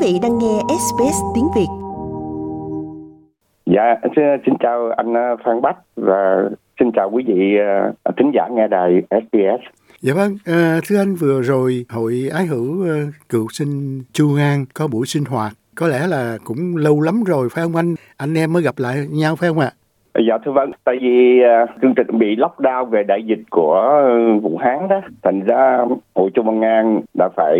vị 0.00 0.18
đang 0.22 0.38
nghe 0.38 0.58
SBS 0.68 1.18
tiếng 1.34 1.48
Việt. 1.56 1.68
Dạ, 3.66 3.96
xin, 4.16 4.24
xin 4.46 4.54
chào 4.60 4.90
anh 4.96 5.14
ờ, 5.14 5.36
Phan 5.44 5.62
Bách 5.62 5.76
và 5.96 6.48
xin 6.80 6.90
chào 6.92 7.10
quý 7.12 7.24
vị 7.26 7.56
uh, 8.08 8.16
thính 8.16 8.30
giả 8.34 8.48
nghe 8.50 8.68
đài 8.68 9.02
SBS. 9.10 9.62
Dạ 10.00 10.14
vâng, 10.16 10.32
à, 10.44 10.80
thưa 10.86 10.98
anh 10.98 11.14
vừa 11.14 11.42
rồi 11.42 11.84
hội 11.88 12.12
ái 12.32 12.46
hữu 12.46 12.82
uh, 12.82 13.14
cựu 13.28 13.46
sinh 13.50 14.02
Chu 14.12 14.36
An 14.36 14.64
có 14.74 14.88
buổi 14.92 15.06
sinh 15.06 15.24
hoạt 15.24 15.52
có 15.74 15.86
lẽ 15.88 16.06
là 16.08 16.38
cũng 16.44 16.76
lâu 16.76 17.00
lắm 17.00 17.22
rồi 17.26 17.48
phải 17.50 17.64
không 17.64 17.76
anh? 17.76 17.94
Anh 18.16 18.34
em 18.34 18.52
mới 18.52 18.62
gặp 18.62 18.74
lại 18.78 18.96
nhau 19.10 19.36
phải 19.36 19.48
không 19.48 19.58
ạ? 19.58 19.70
Dạ 20.28 20.38
thưa 20.44 20.52
vâng, 20.52 20.70
tại 20.84 20.96
vì 21.00 21.40
uh, 21.40 21.70
chương 21.82 21.94
trình 21.94 22.18
bị 22.18 22.36
lockdown 22.36 22.84
về 22.84 23.02
đại 23.02 23.22
dịch 23.26 23.42
của 23.50 24.02
Vũ 24.42 24.56
Hán 24.58 24.88
đó, 24.88 25.00
thành 25.22 25.40
ra 25.46 25.78
hội 26.14 26.30
Trung 26.34 26.46
Văn 26.46 26.60
An 26.64 27.00
đã 27.14 27.28
phải 27.36 27.58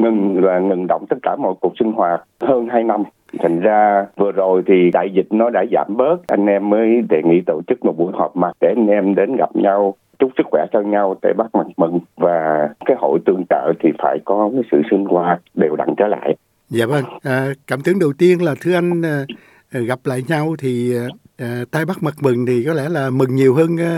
ngừng 0.00 0.44
là 0.44 0.58
ngừng 0.58 0.86
động 0.86 1.06
tất 1.08 1.16
cả 1.22 1.36
mọi 1.36 1.54
cuộc 1.60 1.72
sinh 1.78 1.92
hoạt 1.92 2.22
hơn 2.40 2.68
2 2.68 2.84
năm. 2.84 3.02
Thành 3.38 3.60
ra 3.60 4.06
vừa 4.16 4.32
rồi 4.32 4.62
thì 4.66 4.90
đại 4.92 5.10
dịch 5.14 5.26
nó 5.30 5.50
đã 5.50 5.64
giảm 5.72 5.96
bớt. 5.96 6.26
Anh 6.26 6.46
em 6.46 6.70
mới 6.70 7.02
đề 7.08 7.22
nghị 7.24 7.40
tổ 7.46 7.60
chức 7.66 7.84
một 7.84 7.98
buổi 7.98 8.12
họp 8.14 8.36
mặt 8.36 8.52
để 8.60 8.68
anh 8.76 8.86
em 8.86 9.14
đến 9.14 9.36
gặp 9.36 9.56
nhau 9.56 9.94
chúc 10.18 10.30
sức 10.36 10.46
khỏe 10.50 10.66
cho 10.72 10.80
nhau 10.80 11.16
để 11.22 11.32
bắt 11.36 11.46
mặt 11.52 11.66
mừng. 11.76 11.98
Và 12.16 12.68
cái 12.84 12.96
hội 13.00 13.18
tương 13.26 13.44
trợ 13.48 13.72
thì 13.80 13.88
phải 13.98 14.18
có 14.24 14.50
cái 14.52 14.62
sự 14.70 14.82
sinh 14.90 15.04
hoạt 15.04 15.40
đều 15.54 15.76
đặn 15.76 15.88
trở 15.96 16.06
lại. 16.06 16.36
Dạ 16.68 16.86
vâng. 16.86 17.04
À, 17.22 17.46
cảm 17.66 17.80
tưởng 17.80 17.98
đầu 17.98 18.12
tiên 18.18 18.42
là 18.42 18.54
thưa 18.60 18.74
anh 18.74 19.02
à, 19.04 19.24
à 19.72 19.80
gặp 19.80 19.98
lại 20.04 20.22
nhau 20.28 20.54
thì 20.58 20.96
à, 20.96 21.06
à, 21.38 21.64
tay 21.70 21.84
bắt 21.84 21.96
mặt 22.00 22.14
mừng 22.22 22.46
thì 22.46 22.64
có 22.66 22.72
lẽ 22.72 22.88
là 22.88 23.10
mừng 23.10 23.34
nhiều 23.34 23.54
hơn 23.54 23.76
à, 23.80 23.92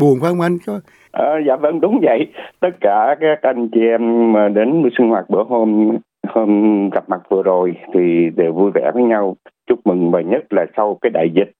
buồn 0.00 0.20
phải 0.20 0.30
không 0.30 0.40
anh? 0.40 0.58
Có 0.66 0.80
À, 1.12 1.38
dạ 1.46 1.56
vâng 1.56 1.80
đúng 1.80 2.00
vậy. 2.02 2.32
Tất 2.60 2.70
cả 2.80 3.16
các 3.20 3.42
anh 3.42 3.68
chị 3.68 3.80
em 3.80 4.32
mà 4.32 4.48
đến 4.48 4.82
sinh 4.98 5.08
hoạt 5.08 5.30
bữa 5.30 5.42
hôm 5.44 5.96
hôm 6.28 6.90
gặp 6.90 7.08
mặt 7.08 7.20
vừa 7.28 7.42
rồi 7.42 7.74
thì 7.94 8.30
đều 8.36 8.52
vui 8.52 8.70
vẻ 8.74 8.90
với 8.94 9.02
nhau. 9.02 9.36
Chúc 9.66 9.78
mừng 9.84 10.10
và 10.10 10.20
nhất 10.20 10.52
là 10.52 10.66
sau 10.76 10.98
cái 11.00 11.10
đại 11.10 11.30
dịch 11.34 11.52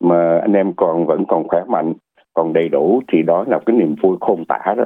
mà 0.00 0.38
anh 0.38 0.52
em 0.52 0.72
còn 0.76 1.06
vẫn 1.06 1.24
còn 1.28 1.48
khỏe 1.48 1.60
mạnh 1.68 1.92
còn 2.34 2.52
đầy 2.52 2.68
đủ 2.68 3.02
thì 3.12 3.22
đó 3.22 3.44
là 3.48 3.58
cái 3.66 3.76
niềm 3.76 3.94
vui 4.02 4.16
khôn 4.20 4.44
tả 4.48 4.74
đó. 4.76 4.84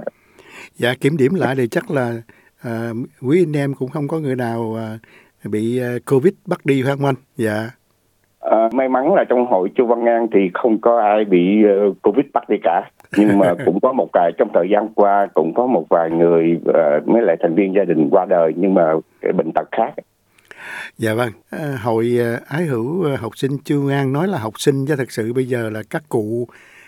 Dạ 0.75 0.95
kiểm 1.01 1.17
điểm 1.19 1.33
lại 1.35 1.55
thì 1.59 1.69
chắc 1.69 1.91
là 1.91 2.13
à, 2.65 2.91
quý 3.29 3.45
anh 3.47 3.57
em 3.57 3.75
cũng 3.79 3.89
không 3.89 4.09
có 4.09 4.19
người 4.19 4.37
nào 4.37 4.77
à, 4.79 4.99
bị 5.51 5.81
à, 5.81 5.91
covid 6.11 6.33
bắt 6.47 6.67
đi 6.67 6.83
phải 6.83 6.93
không 6.97 7.07
anh? 7.07 7.15
Dạ. 7.37 7.71
À, 8.41 8.69
may 8.73 8.89
mắn 8.89 9.15
là 9.15 9.25
trong 9.29 9.47
hội 9.47 9.69
Chu 9.75 9.87
Văn 9.87 10.07
An 10.07 10.27
thì 10.33 10.51
không 10.55 10.81
có 10.81 11.01
ai 11.01 11.25
bị 11.25 11.65
uh, 11.65 11.97
Covid 12.03 12.27
bắt 12.33 12.49
đi 12.49 12.57
cả. 12.63 12.91
Nhưng 13.17 13.39
mà 13.39 13.55
cũng 13.67 13.81
có 13.81 13.93
một 13.93 14.09
vài 14.13 14.33
trong 14.39 14.49
thời 14.55 14.69
gian 14.71 14.89
qua 14.95 15.29
cũng 15.35 15.55
có 15.55 15.67
một 15.67 15.85
vài 15.91 16.11
người 16.11 16.61
uh, 16.69 17.09
mấy 17.09 17.23
lại 17.23 17.37
thành 17.43 17.55
viên 17.55 17.75
gia 17.75 17.85
đình 17.85 18.09
qua 18.11 18.27
đời 18.29 18.53
nhưng 18.57 18.75
mà 18.75 18.93
bệnh 19.37 19.53
tật 19.55 19.69
khác. 19.73 19.91
Dạ 20.99 21.15
vâng, 21.15 21.31
à, 21.51 21.59
hội 21.83 22.19
ái 22.49 22.63
hữu 22.63 23.05
học 23.19 23.33
sinh 23.37 23.51
Chu 23.65 23.89
An 23.89 24.13
nói 24.13 24.29
là 24.29 24.39
học 24.39 24.53
sinh 24.57 24.87
chứ 24.89 24.95
thật 24.97 25.11
sự 25.11 25.33
bây 25.33 25.45
giờ 25.45 25.71
là 25.71 25.83
các 25.91 26.03
cụ 26.09 26.47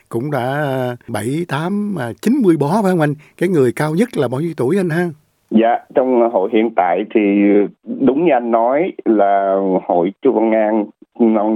cũng 0.09 0.31
đã 0.31 0.65
bảy 1.09 1.45
tám 1.49 1.97
chín 2.23 2.35
mươi 2.43 2.57
bó 2.61 2.69
phải 2.83 2.91
không 2.91 3.01
anh? 3.01 3.15
Cái 3.39 3.49
người 3.49 3.73
cao 3.77 3.95
nhất 3.95 4.09
là 4.17 4.29
bao 4.29 4.41
nhiêu 4.41 4.53
tuổi 4.57 4.77
anh 4.77 4.91
ha? 4.91 5.09
Dạ, 5.51 5.79
trong 5.95 6.31
hội 6.33 6.51
hiện 6.53 6.71
tại 6.77 7.05
thì 7.15 7.21
đúng 8.01 8.25
như 8.25 8.33
anh 8.33 8.51
nói 8.51 8.93
là 9.05 9.57
hội 9.87 10.13
Chu 10.23 10.33
Văn 10.33 10.53
An 10.53 10.87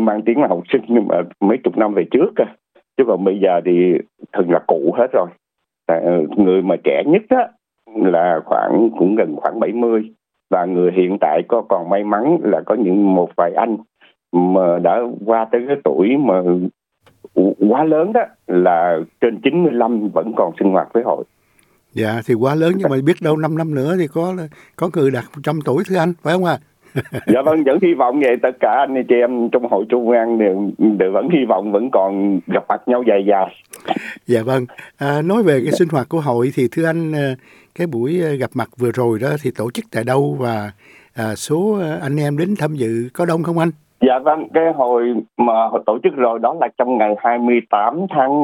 mang 0.05 0.23
tiếng 0.27 0.41
là 0.41 0.49
học 0.49 0.63
sinh 0.73 0.83
nhưng 0.89 1.09
mà 1.09 1.17
mấy 1.41 1.59
chục 1.65 1.77
năm 1.79 1.95
về 1.95 2.05
trước 2.11 2.31
chứ 2.97 3.05
còn 3.07 3.25
bây 3.25 3.39
giờ 3.41 3.61
thì 3.65 3.95
thường 4.33 4.51
là 4.51 4.61
cụ 4.67 4.95
hết 4.99 5.07
rồi 5.13 5.29
à, 5.87 6.01
người 6.37 6.63
mà 6.63 6.77
trẻ 6.85 7.03
nhất 7.07 7.23
á 7.29 7.49
là 7.95 8.41
khoảng 8.45 8.91
cũng 8.99 9.17
gần 9.17 9.37
khoảng 9.37 9.61
70 9.61 10.11
và 10.51 10.65
người 10.65 10.93
hiện 10.93 11.17
tại 11.21 11.43
có 11.49 11.63
còn 11.69 11.91
may 11.91 12.05
mắn 12.05 12.39
là 12.43 12.61
có 12.67 12.75
những 12.75 13.15
một 13.15 13.31
vài 13.37 13.53
anh 13.57 13.77
mà 14.33 14.79
đã 14.79 15.01
qua 15.27 15.47
tới 15.53 15.65
cái 15.69 15.77
tuổi 15.85 16.17
mà 16.17 16.43
quá 17.71 17.85
lớn 17.85 18.13
đó 18.13 18.21
là 18.47 18.99
trên 19.21 19.41
95 19.41 20.09
vẫn 20.09 20.33
còn 20.37 20.53
sinh 20.59 20.71
hoạt 20.71 20.89
với 20.93 21.03
hội. 21.03 21.25
Dạ 21.93 22.21
thì 22.27 22.35
quá 22.35 22.55
lớn 22.55 22.73
nhưng 22.77 22.91
mà 22.91 22.97
biết 23.07 23.17
đâu 23.23 23.37
5 23.37 23.59
năm 23.59 23.75
nữa 23.75 23.97
thì 23.99 24.07
có 24.07 24.35
có 24.77 24.91
người 24.95 25.11
đạt 25.11 25.25
100 25.35 25.59
tuổi 25.65 25.83
thưa 25.89 25.97
anh 25.97 26.13
phải 26.23 26.35
không 26.35 26.45
ạ? 26.45 26.59
À? 26.61 26.65
dạ 27.27 27.43
vâng 27.43 27.65
vẫn 27.65 27.79
hy 27.83 27.95
vọng 27.95 28.21
vậy. 28.21 28.37
Tất 28.43 28.57
cả 28.61 28.71
anh 28.71 29.05
chị 29.09 29.15
em 29.15 29.49
trong 29.49 29.69
hội 29.71 29.85
trung 29.89 30.11
an 30.11 30.39
đều, 30.39 30.71
đều 30.79 31.13
vẫn 31.13 31.29
hy 31.29 31.45
vọng 31.49 31.73
vẫn 31.73 31.91
còn 31.93 32.41
gặp 32.47 32.65
mặt 32.69 32.83
nhau 32.87 33.03
dài 33.09 33.25
dài. 33.27 33.55
Dạ 34.27 34.43
vâng. 34.43 34.67
À, 34.99 35.23
nói 35.23 35.43
về 35.43 35.61
cái 35.65 35.73
sinh 35.73 35.89
hoạt 35.89 36.09
của 36.09 36.21
hội 36.21 36.51
thì 36.55 36.69
thưa 36.73 36.87
anh 36.87 37.13
à, 37.13 37.35
cái 37.79 37.87
buổi 37.87 38.23
à, 38.25 38.31
gặp 38.41 38.51
mặt 38.55 38.69
vừa 38.79 38.91
rồi 38.95 39.19
đó 39.23 39.29
thì 39.43 39.51
tổ 39.59 39.71
chức 39.71 39.85
tại 39.93 40.05
đâu 40.05 40.37
và 40.41 40.71
à, 41.15 41.35
số 41.35 41.79
à, 41.81 41.99
anh 42.03 42.17
em 42.17 42.39
đến 42.39 42.55
tham 42.59 42.75
dự 42.75 43.09
có 43.15 43.27
đông 43.27 43.43
không 43.43 43.59
anh? 43.59 43.71
Dạ 44.01 44.19
vâng, 44.19 44.49
cái 44.55 44.65
hồi 44.75 45.15
mà 45.37 45.53
hồi 45.71 45.83
tổ 45.87 45.99
chức 46.03 46.15
rồi 46.17 46.39
đó 46.39 46.55
là 46.61 46.69
trong 46.79 46.99
ngày 46.99 47.15
28 47.19 48.07
tháng 48.11 48.43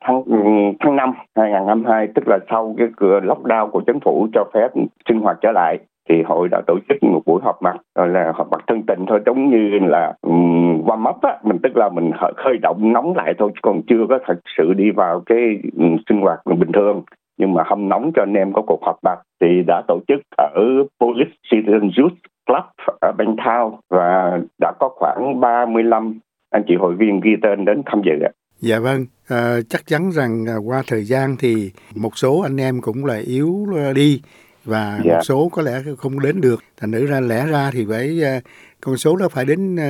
tháng 0.00 0.22
ừ, 0.26 0.36
tháng 0.80 0.96
5 0.96 1.12
2022 1.36 2.08
tức 2.14 2.28
là 2.28 2.38
sau 2.50 2.74
cái 2.78 2.86
cửa 2.96 3.20
lockdown 3.20 3.70
của 3.70 3.80
chính 3.86 4.00
phủ 4.00 4.28
cho 4.34 4.44
phép 4.54 4.68
sinh 5.08 5.20
hoạt 5.20 5.36
trở 5.40 5.52
lại 5.52 5.78
thì 6.08 6.22
hội 6.22 6.48
đã 6.48 6.62
tổ 6.66 6.78
chức 6.88 7.02
một 7.02 7.22
buổi 7.26 7.40
họp 7.42 7.62
mặt 7.62 7.76
gọi 7.94 8.08
là 8.08 8.32
họp 8.34 8.50
mặt 8.50 8.60
thân 8.66 8.82
tình 8.86 9.04
thôi 9.08 9.20
giống 9.26 9.50
như 9.50 9.78
là 9.78 10.14
um, 10.20 10.82
warm 10.86 11.10
up 11.10 11.22
á. 11.22 11.38
Mình 11.42 11.58
tức 11.62 11.76
là 11.76 11.88
mình 11.88 12.10
khơi 12.36 12.58
động 12.62 12.92
nóng 12.92 13.16
lại 13.16 13.34
thôi 13.38 13.50
còn 13.62 13.82
chưa 13.86 14.06
có 14.08 14.18
thật 14.26 14.40
sự 14.56 14.72
đi 14.72 14.90
vào 14.90 15.22
cái 15.26 15.58
um, 15.78 15.96
sinh 16.08 16.20
hoạt 16.20 16.38
bình 16.46 16.72
thường. 16.72 17.02
Nhưng 17.38 17.54
mà 17.54 17.62
hâm 17.66 17.88
nóng 17.88 18.12
cho 18.16 18.22
anh 18.22 18.34
em 18.34 18.52
có 18.52 18.62
cuộc 18.66 18.80
họp 18.82 18.96
mặt 19.02 19.18
thì 19.40 19.62
đã 19.66 19.82
tổ 19.88 20.00
chức 20.08 20.20
ở 20.36 20.64
Police 21.00 21.30
Citizen 21.50 21.90
Youth 21.98 22.18
Club 22.46 22.64
ở 23.00 23.12
Bangtown 23.18 23.76
và 23.90 24.40
đã 24.60 24.72
có 24.80 24.88
khoảng 24.88 25.40
35 25.40 26.18
anh 26.50 26.62
chị 26.68 26.74
hội 26.74 26.94
viên 26.94 27.20
ghi 27.20 27.36
tên 27.42 27.64
đến 27.64 27.82
tham 27.86 28.02
dự 28.04 28.24
ạ. 28.24 28.30
Dạ 28.60 28.78
vâng, 28.78 29.06
à, 29.28 29.56
chắc 29.68 29.86
chắn 29.86 30.10
rằng 30.10 30.44
ờ, 30.46 30.54
qua 30.64 30.82
thời 30.86 31.04
gian 31.04 31.36
thì 31.38 31.70
một 31.94 32.18
số 32.18 32.40
anh 32.40 32.56
em 32.56 32.80
cũng 32.80 33.04
là 33.04 33.16
yếu 33.26 33.66
ờ, 33.76 33.92
đi 33.92 34.22
và 34.64 35.00
dạ. 35.04 35.14
một 35.14 35.20
số 35.22 35.48
có 35.52 35.62
lẽ 35.62 35.72
không 35.98 36.20
đến 36.20 36.40
được 36.40 36.60
thành 36.80 36.90
nữ 36.90 37.06
ra 37.06 37.20
lẽ 37.20 37.46
ra 37.52 37.70
thì 37.72 37.86
phải 37.88 38.20
uh, 38.38 38.42
con 38.80 38.96
số 38.96 39.16
đó 39.16 39.26
phải 39.30 39.44
đến 39.44 39.74
uh, 39.74 39.80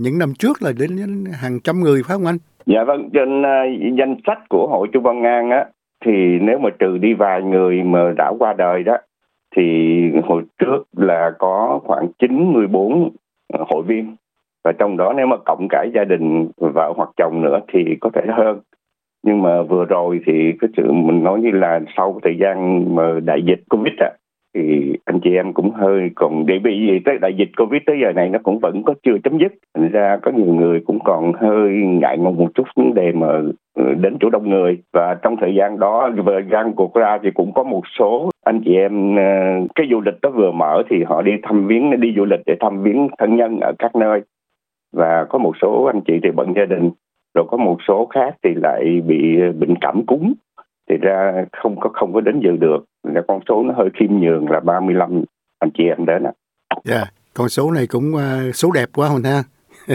những 0.00 0.18
năm 0.18 0.32
trước 0.38 0.62
là 0.62 0.72
đến 0.80 0.90
hàng 1.42 1.60
trăm 1.64 1.80
người 1.80 2.02
phải 2.06 2.16
không 2.16 2.26
anh? 2.26 2.38
Dạ 2.66 2.84
vâng 2.84 3.10
trên 3.12 3.40
uh, 3.40 3.98
danh 3.98 4.16
sách 4.26 4.38
của 4.48 4.66
hội 4.70 4.88
Trung 4.92 5.02
Văn 5.02 5.22
An 5.22 5.50
á 5.50 5.64
thì 6.04 6.38
nếu 6.40 6.58
mà 6.58 6.70
trừ 6.78 6.98
đi 6.98 7.14
vài 7.14 7.42
người 7.42 7.82
mà 7.82 8.12
đã 8.16 8.32
qua 8.38 8.52
đời 8.58 8.82
đó 8.82 8.96
thì 9.56 9.62
hồi 10.24 10.42
trước 10.58 10.82
là 10.96 11.30
có 11.38 11.80
khoảng 11.84 12.08
94 12.18 13.10
hội 13.68 13.82
viên 13.86 14.16
và 14.64 14.72
trong 14.78 14.96
đó 14.96 15.12
nếu 15.16 15.26
mà 15.26 15.36
cộng 15.44 15.66
cả 15.70 15.84
gia 15.94 16.04
đình 16.04 16.48
vợ 16.56 16.92
hoặc 16.96 17.10
chồng 17.16 17.42
nữa 17.42 17.60
thì 17.72 17.80
có 18.00 18.10
thể 18.14 18.22
hơn 18.36 18.60
nhưng 19.28 19.42
mà 19.42 19.62
vừa 19.62 19.84
rồi 19.84 20.20
thì 20.26 20.52
cái 20.60 20.70
sự 20.76 20.92
mình 20.92 21.24
nói 21.24 21.40
như 21.40 21.50
là 21.50 21.80
sau 21.96 22.20
thời 22.24 22.36
gian 22.40 22.84
mà 22.94 23.20
đại 23.24 23.42
dịch 23.42 23.60
covid 23.70 23.94
ạ 23.98 24.10
thì 24.54 24.96
anh 25.04 25.20
chị 25.20 25.34
em 25.34 25.52
cũng 25.52 25.70
hơi 25.70 26.10
còn 26.14 26.46
để 26.46 26.58
bị 26.58 26.86
gì 26.86 26.98
tới 27.04 27.18
đại 27.18 27.34
dịch 27.38 27.50
covid 27.56 27.82
tới 27.86 27.96
giờ 28.02 28.12
này 28.12 28.28
nó 28.28 28.38
cũng 28.42 28.58
vẫn 28.58 28.82
có 28.82 28.94
chưa 29.02 29.18
chấm 29.24 29.38
dứt. 29.38 29.52
Thành 29.74 29.90
ra 29.90 30.18
có 30.22 30.30
nhiều 30.30 30.54
người 30.54 30.80
cũng 30.86 30.98
còn 31.04 31.32
hơi 31.32 31.70
ngại 31.70 32.18
ngùng 32.18 32.36
một 32.36 32.48
chút 32.54 32.66
vấn 32.76 32.94
đề 32.94 33.12
mà 33.12 33.26
ờ, 33.76 33.94
đến 33.94 34.16
chỗ 34.20 34.30
đông 34.30 34.50
người. 34.50 34.78
Và 34.92 35.16
trong 35.22 35.36
thời 35.40 35.54
gian 35.54 35.78
đó, 35.78 36.10
vừa 36.26 36.40
gian 36.52 36.72
cuộc 36.72 36.94
ra 36.94 37.18
thì 37.22 37.30
cũng 37.34 37.52
có 37.52 37.62
một 37.62 37.82
số 37.98 38.30
anh 38.44 38.60
chị 38.64 38.74
em 38.74 39.16
ờ, 39.16 39.22
cái 39.74 39.86
du 39.90 40.00
lịch 40.00 40.20
đó 40.22 40.30
vừa 40.30 40.50
mở 40.50 40.82
thì 40.90 41.04
họ 41.04 41.22
đi 41.22 41.32
thăm 41.42 41.66
viếng, 41.66 42.00
đi 42.00 42.12
du 42.16 42.24
lịch 42.24 42.40
để 42.46 42.56
thăm 42.60 42.82
viếng 42.82 43.08
thân 43.18 43.36
nhân 43.36 43.60
ở 43.60 43.72
các 43.78 43.96
nơi. 43.96 44.20
Và 44.92 45.26
có 45.28 45.38
một 45.38 45.52
số 45.62 45.84
anh 45.84 46.00
chị 46.00 46.12
thì 46.22 46.30
bận 46.30 46.52
gia 46.56 46.64
đình 46.64 46.90
rồi 47.38 47.46
có 47.50 47.56
một 47.56 47.78
số 47.88 48.08
khác 48.14 48.36
thì 48.42 48.50
lại 48.54 49.00
bị 49.06 49.16
bệnh 49.58 49.74
cảm 49.80 50.06
cúm 50.06 50.32
thì 50.90 50.96
ra 50.96 51.44
không 51.52 51.80
có 51.80 51.90
không 51.92 52.12
có 52.12 52.20
đến 52.20 52.40
dự 52.40 52.56
được 52.56 52.84
là 53.02 53.20
con 53.28 53.40
số 53.48 53.62
nó 53.62 53.74
hơi 53.76 53.88
khiêm 53.98 54.20
nhường 54.20 54.50
là 54.50 54.60
35 54.60 55.24
anh 55.58 55.70
chị 55.78 55.84
em 55.84 56.06
đến 56.06 56.22
ạ. 56.22 56.32
Dạ, 56.84 56.96
yeah, 56.96 57.08
con 57.34 57.48
số 57.48 57.70
này 57.70 57.86
cũng 57.86 58.12
uh, 58.14 58.54
số 58.54 58.70
đẹp 58.72 58.88
quá 58.94 59.08
hồn 59.08 59.22
ha. 59.22 59.42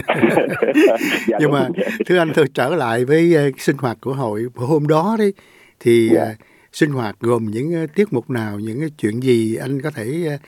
dạ, 1.26 1.38
nhưng 1.40 1.52
mà 1.52 1.68
thưa 2.06 2.18
anh 2.18 2.28
tôi 2.34 2.44
trở 2.54 2.76
lại 2.76 3.04
với 3.04 3.48
uh, 3.48 3.60
sinh 3.60 3.76
hoạt 3.78 3.96
của 4.00 4.12
hội 4.12 4.46
hôm 4.56 4.86
đó 4.86 5.16
đấy 5.18 5.32
thì 5.80 6.08
dạ. 6.12 6.22
uh, 6.22 6.36
sinh 6.72 6.90
hoạt 6.90 7.16
gồm 7.20 7.44
những 7.44 7.84
uh, 7.84 7.94
tiết 7.94 8.12
mục 8.12 8.30
nào 8.30 8.58
những 8.58 8.78
uh, 8.86 8.92
chuyện 8.98 9.20
gì 9.22 9.56
anh 9.56 9.82
có 9.82 9.90
thể 9.96 10.28
uh, 10.34 10.40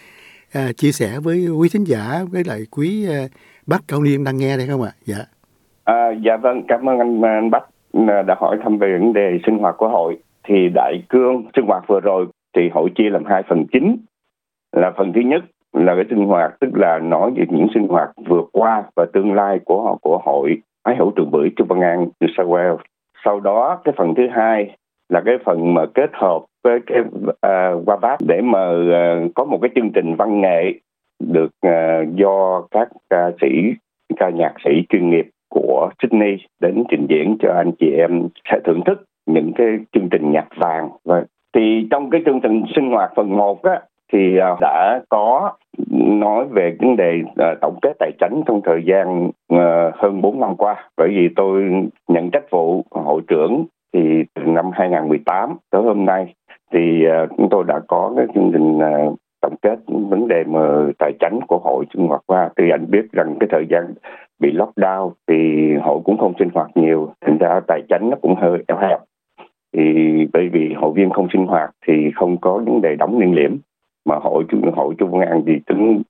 uh, 0.59 0.77
chia 0.77 0.93
sẻ 0.93 1.19
với 1.21 1.49
quý 1.49 1.69
thính 1.69 1.85
giả 1.85 2.25
với 2.31 2.45
lại 2.45 2.67
quý 2.71 3.09
uh, 3.09 3.31
bác 3.67 3.89
cao 3.89 4.03
niên 4.03 4.25
đang 4.25 4.37
nghe 4.37 4.57
đây 4.57 4.67
không 4.67 4.83
ạ? 4.83 4.93
Dạ. 5.05 5.36
À, 5.87 6.11
dạ 6.11 6.37
vâng, 6.37 6.63
cảm 6.69 6.89
ơn 6.89 6.99
anh, 6.99 7.25
à, 7.25 7.35
anh 7.35 7.51
Bách 7.51 7.65
à, 8.09 8.23
đã 8.23 8.35
hỏi 8.39 8.59
thăm 8.63 8.79
về 8.79 8.99
vấn 8.99 9.13
đề 9.13 9.39
sinh 9.47 9.59
hoạt 9.59 9.77
của 9.77 9.89
hội. 9.89 10.19
Thì 10.45 10.69
đại 10.75 11.03
cương 11.09 11.45
sinh 11.57 11.67
hoạt 11.67 11.85
vừa 11.87 12.01
rồi 12.01 12.27
thì 12.57 12.69
hội 12.69 12.91
chia 12.95 13.11
làm 13.11 13.25
hai 13.25 13.43
phần 13.49 13.65
chính. 13.73 13.97
Là 14.77 14.93
phần 14.97 15.13
thứ 15.13 15.21
nhất 15.21 15.45
là 15.73 15.95
cái 15.95 16.05
sinh 16.11 16.27
hoạt 16.27 16.55
tức 16.61 16.71
là 16.75 16.99
nói 16.99 17.31
về 17.37 17.45
những 17.49 17.67
sinh 17.75 17.89
hoạt 17.89 18.11
vừa 18.29 18.43
qua 18.53 18.85
và 18.97 19.07
tương 19.13 19.35
lai 19.35 19.59
của 19.65 19.83
họ 19.83 19.99
của 20.03 20.19
hội 20.25 20.59
ái 20.83 20.97
hữu 20.97 21.13
trường 21.17 21.31
bưởi 21.31 21.51
Trung 21.57 21.69
Văn 21.69 21.81
An 21.81 22.07
New 22.21 22.29
South 22.37 22.49
Wales. 22.49 22.79
Sau 23.25 23.41
đó 23.41 23.81
cái 23.85 23.95
phần 23.97 24.15
thứ 24.15 24.23
hai 24.33 24.77
là 25.09 25.23
cái 25.25 25.35
phần 25.45 25.75
mà 25.75 25.87
kết 25.95 26.11
hợp 26.13 26.45
với 26.65 26.81
cái 26.87 27.01
uh, 27.01 27.83
qua 27.87 27.97
bác 27.97 28.17
để 28.29 28.41
mà 28.41 28.71
uh, 28.71 29.35
có 29.35 29.45
một 29.45 29.59
cái 29.63 29.71
chương 29.75 29.91
trình 29.95 30.15
văn 30.15 30.41
nghệ 30.41 30.73
được 31.21 31.51
uh, 31.67 32.15
do 32.15 32.63
các 32.71 32.89
ca 33.11 33.31
sĩ 33.41 33.49
ca 34.17 34.31
nhạc 34.31 34.55
sĩ 34.65 34.71
chuyên 34.89 35.11
nghiệp 35.11 35.27
của 35.49 35.91
Sydney 36.03 36.37
đến 36.61 36.85
trình 36.91 37.07
diễn 37.09 37.37
cho 37.41 37.53
anh 37.57 37.73
chị 37.79 37.91
em 37.91 38.29
sẽ 38.51 38.61
thưởng 38.65 38.81
thức 38.87 39.05
những 39.27 39.53
cái 39.53 39.67
chương 39.93 40.09
trình 40.09 40.33
nhạc 40.33 40.47
vàng 40.57 40.89
và 41.05 41.25
thì 41.57 41.87
trong 41.91 42.11
cái 42.11 42.21
chương 42.27 42.41
trình 42.41 42.65
sinh 42.75 42.91
hoạt 42.91 43.11
phần 43.17 43.37
1 43.37 43.63
á, 43.63 43.81
thì 44.13 44.39
à, 44.39 44.57
đã 44.61 45.01
có 45.09 45.53
nói 45.99 46.47
về 46.51 46.77
vấn 46.81 46.97
đề 46.97 47.23
à, 47.37 47.55
tổng 47.61 47.79
kết 47.83 47.93
tài 47.99 48.11
chính 48.21 48.43
trong 48.47 48.61
thời 48.65 48.83
gian 48.87 49.31
à, 49.49 49.91
hơn 49.95 50.21
4 50.21 50.41
năm 50.41 50.57
qua. 50.57 50.91
Bởi 50.97 51.09
vì 51.09 51.29
tôi 51.37 51.63
nhận 52.09 52.31
trách 52.31 52.51
vụ 52.51 52.85
hội 52.91 53.23
trưởng 53.29 53.65
thì 53.95 54.01
từ 54.35 54.43
năm 54.43 54.71
2018 54.73 55.57
tới 55.71 55.83
hôm 55.83 56.05
nay. 56.05 56.35
Thì 56.73 57.05
chúng 57.37 57.49
tôi 57.51 57.65
đã 57.67 57.81
có 57.89 58.13
cái 58.17 58.27
chương 58.35 58.51
trình 58.53 58.79
tổng 59.41 59.57
kết 59.63 59.79
vấn 59.87 60.29
đề 60.29 60.45
mà 60.45 60.61
tài 60.99 61.13
chính 61.21 61.41
của 61.49 61.59
hội 61.65 61.85
sinh 61.95 62.07
hoạt 62.07 62.23
qua 62.27 62.51
thì 62.57 62.71
anh 62.71 62.91
biết 62.91 63.13
rằng 63.13 63.37
cái 63.41 63.49
thời 63.53 63.67
gian 63.71 63.95
bị 64.39 64.53
lockdown 64.53 65.13
thì 65.29 65.37
hội 65.83 66.01
cũng 66.05 66.19
không 66.19 66.33
sinh 66.39 66.49
hoạt 66.55 66.71
nhiều, 66.75 67.13
thành 67.21 67.39
ra 67.39 67.61
tài 67.67 67.83
chính 67.89 68.11
nó 68.11 68.17
cũng 68.23 68.35
hơi 68.35 68.65
eo 68.69 68.79
hẹp. 68.79 69.01
Thì 69.73 69.83
bởi 70.33 70.49
vì 70.49 70.75
hội 70.77 70.93
viên 70.95 71.11
không 71.11 71.29
sinh 71.33 71.47
hoạt 71.47 71.71
thì 71.87 72.11
không 72.15 72.37
có 72.41 72.59
vấn 72.59 72.81
đề 72.81 72.97
đóng 72.97 73.19
niên 73.19 73.35
liễm, 73.35 73.57
mà 74.05 74.17
hội 74.17 74.45
hội 74.77 74.95
trung 74.99 75.11
công 75.13 75.21
an 75.21 75.43
thì 75.47 75.53
tính 75.67 76.03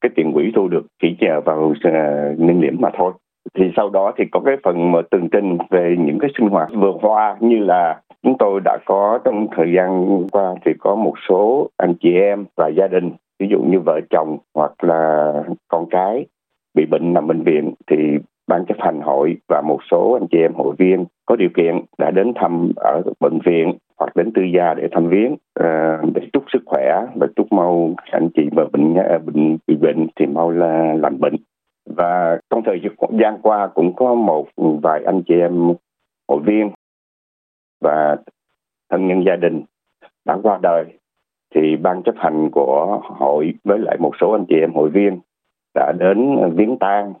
cái 0.00 0.10
tiền 0.14 0.32
quỹ 0.32 0.52
thu 0.54 0.68
được 0.68 0.86
chỉ 1.02 1.16
nhờ 1.20 1.40
vào 1.40 1.72
ờ, 1.82 2.34
niên 2.38 2.60
liễm 2.60 2.74
mà 2.80 2.88
thôi. 2.94 3.12
Thì 3.54 3.64
sau 3.76 3.90
đó 3.90 4.12
thì 4.16 4.24
có 4.32 4.40
cái 4.40 4.56
phần 4.64 4.92
mà 4.92 4.98
tường 5.10 5.28
trình 5.32 5.58
về 5.70 5.96
những 5.98 6.18
cái 6.18 6.30
sinh 6.38 6.48
hoạt 6.48 6.68
vừa 6.74 6.92
qua 7.02 7.36
như 7.40 7.58
là 7.58 8.00
chúng 8.22 8.38
tôi 8.38 8.60
đã 8.64 8.78
có 8.86 9.18
trong 9.24 9.46
thời 9.56 9.72
gian 9.76 10.20
qua 10.32 10.54
thì 10.64 10.72
có 10.78 10.94
một 10.94 11.14
số 11.28 11.68
anh 11.76 11.94
chị 12.00 12.12
em 12.12 12.44
và 12.56 12.68
gia 12.68 12.88
đình, 12.88 13.10
ví 13.38 13.46
dụ 13.50 13.58
như 13.58 13.80
vợ 13.80 14.00
chồng 14.10 14.38
hoặc 14.54 14.84
là 14.84 15.32
con 15.68 15.86
cái 15.90 16.26
bị 16.74 16.86
bệnh 16.86 17.12
nằm 17.12 17.26
bệnh 17.26 17.42
viện 17.42 17.74
thì 17.90 17.96
ban 18.46 18.66
chấp 18.66 18.76
hành 18.78 19.00
hội 19.00 19.36
và 19.48 19.62
một 19.66 19.78
số 19.90 20.12
anh 20.20 20.26
chị 20.30 20.38
em 20.38 20.54
hội 20.54 20.74
viên 20.78 21.04
có 21.26 21.36
điều 21.36 21.48
kiện 21.56 21.80
đã 21.98 22.10
đến 22.10 22.32
thăm 22.34 22.72
ở 22.76 23.02
bệnh 23.20 23.38
viện 23.44 23.72
hoặc 23.98 24.16
đến 24.16 24.32
tư 24.34 24.42
gia 24.42 24.74
để 24.74 24.88
thăm 24.92 25.08
viếng 25.08 25.36
ờ, 25.54 26.00
để 26.14 26.22
chúc 26.32 26.44
sức 26.52 26.62
khỏe 26.66 27.06
và 27.14 27.26
chúc 27.36 27.52
mau 27.52 27.94
anh 28.10 28.28
chị 28.34 28.42
mà 28.52 28.64
bệnh 28.72 28.94
bệnh 29.26 29.58
bị 29.66 29.76
bệnh 29.76 30.06
thì 30.16 30.26
mau 30.26 30.50
là 30.50 30.94
lành 30.94 31.20
bệnh. 31.20 31.36
Và 31.96 32.38
trong 32.50 32.62
thời 32.64 32.80
gian 33.20 33.38
qua 33.42 33.66
cũng 33.74 33.96
có 33.96 34.14
một 34.14 34.48
vài 34.82 35.02
anh 35.06 35.22
chị 35.22 35.34
em 35.34 35.72
hội 36.28 36.40
viên 36.44 36.70
và 37.80 38.16
thân 38.90 39.08
nhân 39.08 39.24
gia 39.26 39.36
đình 39.36 39.62
đã 40.24 40.38
qua 40.42 40.58
đời. 40.62 40.84
Thì 41.54 41.76
ban 41.76 42.02
chấp 42.02 42.14
hành 42.16 42.48
của 42.52 43.00
hội 43.02 43.54
với 43.64 43.78
lại 43.78 43.96
một 44.00 44.12
số 44.20 44.30
anh 44.32 44.44
chị 44.48 44.54
em 44.60 44.72
hội 44.74 44.90
viên 44.90 45.20
đã 45.74 45.92
đến 45.98 46.36
viếng 46.56 46.78
tang 46.78 47.12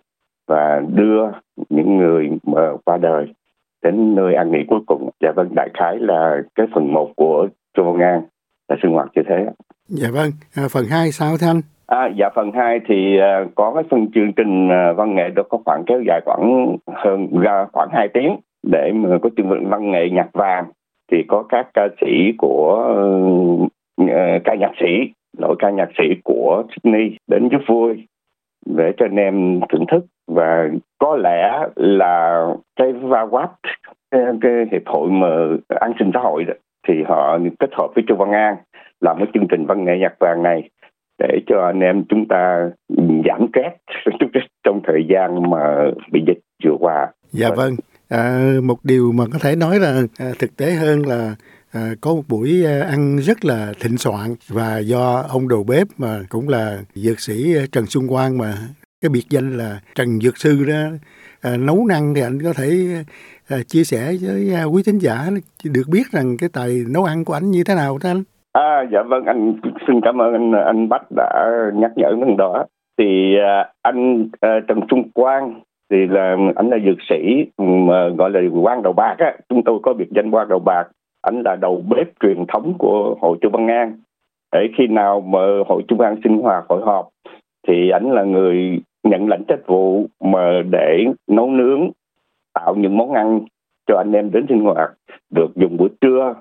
và 0.48 0.82
đưa 0.94 1.22
những 1.68 1.96
người 1.96 2.30
mà 2.42 2.62
qua 2.84 2.96
đời 2.96 3.26
đến 3.82 4.14
nơi 4.14 4.34
an 4.34 4.52
nghỉ 4.52 4.58
cuối 4.68 4.80
cùng. 4.86 5.10
Dạ 5.20 5.32
vâng, 5.36 5.48
đại 5.54 5.68
khái 5.74 5.98
là 5.98 6.42
cái 6.54 6.66
phần 6.74 6.92
1 6.92 7.12
của 7.16 7.48
Trung 7.76 7.86
Văn 7.86 8.00
An 8.00 8.22
là 8.68 8.76
sinh 8.82 8.92
hoạt 8.92 9.08
như 9.14 9.22
thế. 9.28 9.46
Dạ 9.88 10.08
vâng, 10.12 10.30
à, 10.56 10.62
phần 10.70 10.84
2 10.90 11.12
sao 11.12 11.36
Thanh? 11.40 11.60
À, 11.86 12.10
dạ 12.16 12.30
phần 12.34 12.50
2 12.54 12.80
thì 12.88 13.18
uh, 13.18 13.54
có 13.54 13.72
cái 13.74 13.84
phần 13.90 14.10
chương 14.14 14.32
trình 14.32 14.68
uh, 14.68 14.96
văn 14.96 15.14
nghệ 15.14 15.28
đó 15.36 15.42
có 15.48 15.58
khoảng 15.64 15.84
kéo 15.86 16.02
dài 16.06 16.20
khoảng 16.24 16.76
hơn 16.94 17.40
ra 17.40 17.66
khoảng 17.72 17.88
2 17.92 18.08
tiếng 18.14 18.36
để 18.62 18.92
mà 18.94 19.18
có 19.22 19.30
chương 19.36 19.46
trình 19.50 19.68
văn 19.68 19.90
nghệ 19.90 20.10
nhạc 20.12 20.28
vàng 20.32 20.64
thì 21.12 21.24
có 21.28 21.44
các 21.48 21.66
ca 21.74 21.88
sĩ 22.00 22.32
của 22.38 22.94
uh, 24.02 24.08
ca 24.44 24.54
nhạc 24.54 24.72
sĩ 24.80 25.12
đội 25.38 25.56
ca 25.58 25.70
nhạc 25.70 25.88
sĩ 25.98 26.04
của 26.24 26.62
Sydney 26.70 27.16
đến 27.26 27.48
giúp 27.52 27.60
vui 27.68 28.06
để 28.66 28.92
cho 28.96 29.06
anh 29.06 29.16
em 29.16 29.60
thưởng 29.72 29.84
thức 29.92 30.04
và 30.28 30.68
có 30.98 31.16
lẽ 31.16 31.66
là 31.76 32.46
cái 32.76 32.92
VAWAP 32.92 33.48
cái, 34.10 34.22
cái 34.40 34.52
hiệp 34.72 34.82
hội 34.86 35.10
mà 35.10 35.26
an 35.80 35.92
sinh 35.98 36.10
xã 36.14 36.20
hội 36.20 36.44
đó, 36.44 36.54
thì 36.88 36.94
họ 37.08 37.38
kết 37.58 37.70
hợp 37.72 37.88
với 37.94 38.04
Châu 38.08 38.16
Văn 38.16 38.32
An 38.32 38.56
làm 39.00 39.16
cái 39.18 39.26
chương 39.34 39.48
trình 39.50 39.66
văn 39.66 39.84
nghệ 39.84 39.92
nhạc 40.00 40.14
vàng 40.20 40.42
này 40.42 40.68
để 41.18 41.40
cho 41.46 41.66
anh 41.66 41.80
em 41.80 42.04
chúng 42.08 42.28
ta 42.28 42.70
giảm 43.28 43.46
kết 43.52 43.76
trong 44.64 44.80
thời 44.86 45.06
gian 45.08 45.50
mà 45.50 45.90
bị 46.12 46.20
dịch 46.26 46.38
vừa 46.64 46.76
qua. 46.80 47.06
Dạ 47.30 47.48
vâng. 47.56 47.72
À, 48.08 48.52
một 48.62 48.76
điều 48.84 49.12
mà 49.12 49.24
có 49.32 49.38
thể 49.42 49.56
nói 49.56 49.78
là 49.78 50.02
à, 50.18 50.26
thực 50.38 50.56
tế 50.56 50.66
hơn 50.70 51.02
là 51.06 51.34
à, 51.72 51.80
có 52.00 52.14
một 52.14 52.22
buổi 52.28 52.64
ờ, 52.64 52.80
ăn 52.80 53.16
rất 53.16 53.44
là 53.44 53.72
thịnh 53.80 53.98
soạn 53.98 54.28
và 54.48 54.78
do 54.78 55.24
ông 55.28 55.48
đầu 55.48 55.64
bếp 55.68 55.86
mà 55.98 56.18
cũng 56.28 56.48
là 56.48 56.78
dược 56.94 57.20
sĩ 57.20 57.54
ờ, 57.54 57.62
Trần 57.72 57.86
Xuân 57.86 58.08
Quang 58.08 58.38
mà 58.38 58.52
cái 59.02 59.08
biệt 59.08 59.26
danh 59.30 59.58
là 59.58 59.80
Trần 59.94 60.20
Dược 60.20 60.36
Sư 60.36 60.64
đó 60.68 60.82
à, 61.42 61.50
nấu 61.56 61.86
năng 61.88 62.14
thì 62.14 62.20
anh 62.20 62.38
có 62.44 62.52
thể 62.56 62.68
à, 63.50 63.56
chia 63.66 63.84
sẻ 63.84 64.12
với 64.22 64.64
quý 64.72 64.82
thính 64.86 64.98
giả 64.98 65.14
được 65.74 65.86
biết 65.92 66.02
rằng 66.12 66.36
cái 66.40 66.48
tài 66.52 66.70
nấu 66.94 67.04
ăn 67.04 67.24
của 67.24 67.32
anh 67.32 67.50
như 67.50 67.62
thế 67.66 67.74
nào 67.74 67.98
đó 68.02 68.10
anh? 68.10 68.22
À 68.52 68.82
dạ 68.92 69.02
vâng 69.02 69.24
anh 69.24 69.54
xin 69.86 70.00
cảm 70.04 70.22
ơn 70.22 70.32
anh 70.32 70.52
anh 70.66 70.88
Bách 70.88 71.06
đã 71.16 71.46
nhắc 71.74 71.90
nhở 71.96 72.08
lần 72.20 72.36
đó. 72.36 72.66
Thì 72.98 73.36
à, 73.36 73.72
anh 73.82 74.28
à, 74.40 74.60
Trần 74.68 74.80
Xuân 74.90 75.02
Quang 75.14 75.60
thì 75.90 75.96
là 76.10 76.36
anh 76.56 76.70
là 76.70 76.76
dược 76.86 76.98
sĩ 77.08 77.16
ừ, 77.56 77.64
mà 77.64 78.08
gọi 78.08 78.30
là 78.30 78.40
quan 78.62 78.82
đầu 78.82 78.92
bạc 78.92 79.14
á 79.18 79.36
chúng 79.48 79.62
tôi 79.64 79.78
có 79.82 79.92
biệt 79.92 80.08
danh 80.10 80.30
quan 80.30 80.48
đầu 80.48 80.58
bạc 80.58 80.84
anh 81.22 81.42
là 81.42 81.56
đầu 81.56 81.84
bếp 81.88 82.08
truyền 82.20 82.44
thống 82.48 82.74
của 82.78 83.16
hội 83.20 83.38
Chu 83.40 83.48
Văn 83.52 83.68
An. 83.68 83.96
Để 84.52 84.68
khi 84.76 84.86
nào 84.86 85.20
mà 85.20 85.40
hội 85.66 85.82
Chu 85.88 85.96
Văn 85.96 86.16
sinh 86.24 86.38
hoạt 86.38 86.64
hội 86.68 86.82
họp 86.82 87.08
thì 87.68 87.90
anh 87.90 88.12
là 88.12 88.24
người 88.24 88.80
nhận 89.04 89.28
lãnh 89.28 89.44
trách 89.48 89.66
vụ 89.66 90.06
mà 90.20 90.62
để 90.70 91.04
nấu 91.26 91.50
nướng 91.50 91.90
tạo 92.54 92.74
những 92.74 92.96
món 92.96 93.12
ăn 93.12 93.40
cho 93.86 93.96
anh 93.98 94.12
em 94.12 94.30
đến 94.32 94.46
sinh 94.48 94.60
hoạt 94.60 94.90
được 95.30 95.56
dùng 95.56 95.76
bữa 95.76 95.88
trưa 96.00 96.34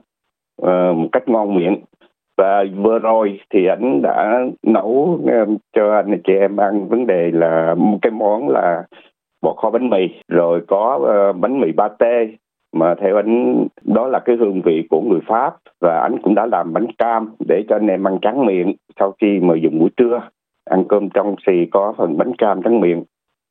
uh, 0.61 0.97
một 0.97 1.07
cách 1.11 1.27
ngon 1.27 1.55
miệng. 1.55 1.77
Và 2.37 2.63
vừa 2.75 2.99
rồi 2.99 3.39
thì 3.49 3.65
anh 3.65 4.01
đã 4.01 4.45
nấu 4.63 5.19
um, 5.23 5.57
cho 5.75 5.95
anh 5.95 6.21
chị 6.27 6.33
em 6.33 6.57
ăn 6.57 6.87
vấn 6.87 7.07
đề 7.07 7.31
là 7.31 7.75
một 7.77 7.97
cái 8.01 8.11
món 8.11 8.49
là 8.49 8.83
bò 9.41 9.53
kho 9.53 9.69
bánh 9.69 9.89
mì. 9.89 10.07
Rồi 10.27 10.61
có 10.67 10.99
uh, 11.01 11.35
bánh 11.35 11.59
mì 11.59 11.71
ba 11.71 11.87
tê 11.87 12.27
mà 12.73 12.95
theo 13.01 13.15
anh, 13.15 13.67
đó 13.83 14.07
là 14.07 14.19
cái 14.19 14.35
hương 14.35 14.61
vị 14.61 14.87
của 14.89 15.01
người 15.01 15.19
Pháp 15.27 15.55
và 15.81 15.99
anh 15.99 16.21
cũng 16.21 16.35
đã 16.35 16.45
làm 16.45 16.73
bánh 16.73 16.87
cam 16.97 17.35
để 17.47 17.63
cho 17.69 17.75
anh 17.75 17.87
em 17.87 18.07
ăn 18.07 18.17
trắng 18.21 18.45
miệng 18.45 18.73
sau 18.99 19.13
khi 19.21 19.39
mà 19.39 19.55
dùng 19.55 19.79
buổi 19.79 19.89
trưa. 19.97 20.21
Ăn 20.69 20.83
cơm 20.89 21.09
trong 21.09 21.35
xì 21.47 21.65
có 21.71 21.93
phần 21.97 22.17
bánh 22.17 22.35
cam 22.37 22.61
trắng 22.61 22.79
miệng. 22.79 23.03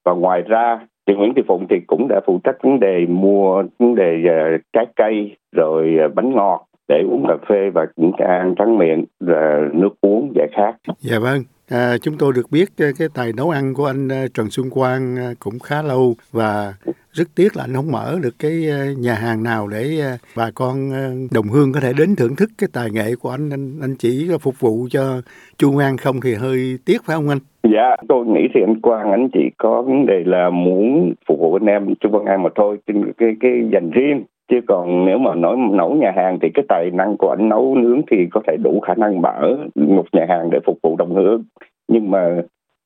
Và 0.04 0.12
ngoài 0.12 0.42
ra, 0.42 0.80
chị 1.06 1.14
Nguyễn 1.14 1.34
Thị 1.34 1.42
Phụng 1.48 1.66
thì 1.70 1.80
cũng 1.86 2.08
đã 2.08 2.20
phụ 2.26 2.40
trách 2.44 2.56
vấn 2.62 2.80
đề 2.80 3.06
mua, 3.06 3.62
vấn 3.78 3.94
đề 3.94 4.24
ờ, 4.28 4.58
trái 4.72 4.86
cây, 4.96 5.36
rồi 5.52 5.96
ờ, 6.00 6.08
bánh 6.08 6.34
ngọt 6.34 6.67
để 6.88 7.02
uống 7.10 7.24
cà 7.28 7.34
phê 7.48 7.70
và 7.74 7.86
những 7.96 8.12
cái 8.18 8.28
ăn 8.28 8.54
trắng 8.58 8.78
miệng 8.78 9.04
và 9.20 9.58
nước 9.72 10.00
uống 10.00 10.32
giải 10.34 10.48
khát. 10.56 10.72
Dạ 10.98 11.18
vâng. 11.18 11.42
À, 11.70 11.98
chúng 12.02 12.14
tôi 12.18 12.32
được 12.36 12.50
biết 12.50 12.68
cái 12.76 13.08
tài 13.14 13.32
nấu 13.36 13.50
ăn 13.50 13.74
của 13.74 13.86
anh 13.86 14.08
Trần 14.34 14.50
Xuân 14.50 14.70
Quang 14.70 15.16
cũng 15.38 15.58
khá 15.58 15.82
lâu 15.82 16.14
và 16.32 16.74
rất 17.12 17.24
tiếc 17.36 17.56
là 17.56 17.64
anh 17.64 17.74
không 17.74 17.92
mở 17.92 18.16
được 18.22 18.34
cái 18.38 18.52
nhà 18.98 19.14
hàng 19.14 19.42
nào 19.42 19.68
để 19.68 20.00
bà 20.36 20.50
con 20.54 20.90
đồng 21.34 21.48
hương 21.48 21.72
có 21.72 21.80
thể 21.80 21.92
đến 21.98 22.16
thưởng 22.16 22.36
thức 22.36 22.50
cái 22.58 22.68
tài 22.72 22.90
nghệ 22.90 23.14
của 23.22 23.30
anh 23.30 23.50
anh, 23.50 23.78
anh 23.80 23.94
chỉ 23.98 24.30
phục 24.40 24.60
vụ 24.60 24.88
cho 24.90 25.20
Chu 25.58 25.78
An 25.78 25.96
không 25.96 26.20
thì 26.24 26.34
hơi 26.34 26.78
tiếc 26.86 26.98
phải 27.04 27.16
không 27.16 27.28
anh? 27.28 27.38
Dạ, 27.62 27.96
tôi 28.08 28.26
nghĩ 28.26 28.48
thì 28.54 28.60
anh 28.66 28.80
Quang 28.80 29.10
anh 29.10 29.28
chỉ 29.32 29.50
có 29.58 29.82
vấn 29.82 30.06
đề 30.06 30.22
là 30.26 30.50
muốn 30.50 31.14
phục 31.28 31.38
vụ 31.38 31.54
anh 31.54 31.66
em 31.66 31.94
Chu 32.00 32.08
Văn 32.12 32.24
An 32.24 32.42
mà 32.42 32.50
thôi, 32.54 32.76
trên 32.86 33.12
cái 33.18 33.28
cái 33.40 33.52
dành 33.72 33.90
riêng 33.90 34.24
chứ 34.50 34.60
còn 34.68 35.04
nếu 35.04 35.18
mà 35.18 35.34
nói 35.34 35.56
nấu 35.56 35.94
nhà 35.94 36.12
hàng 36.16 36.38
thì 36.42 36.48
cái 36.54 36.64
tài 36.68 36.90
năng 36.90 37.16
của 37.16 37.30
anh 37.30 37.48
nấu 37.48 37.74
nướng 37.74 38.00
thì 38.10 38.26
có 38.30 38.40
thể 38.46 38.56
đủ 38.64 38.80
khả 38.80 38.94
năng 38.94 39.22
mở 39.22 39.56
một 39.74 40.04
nhà 40.12 40.26
hàng 40.28 40.50
để 40.50 40.58
phục 40.66 40.78
vụ 40.82 40.96
đồng 40.96 41.14
hương. 41.14 41.44
Nhưng 41.88 42.10
mà 42.10 42.42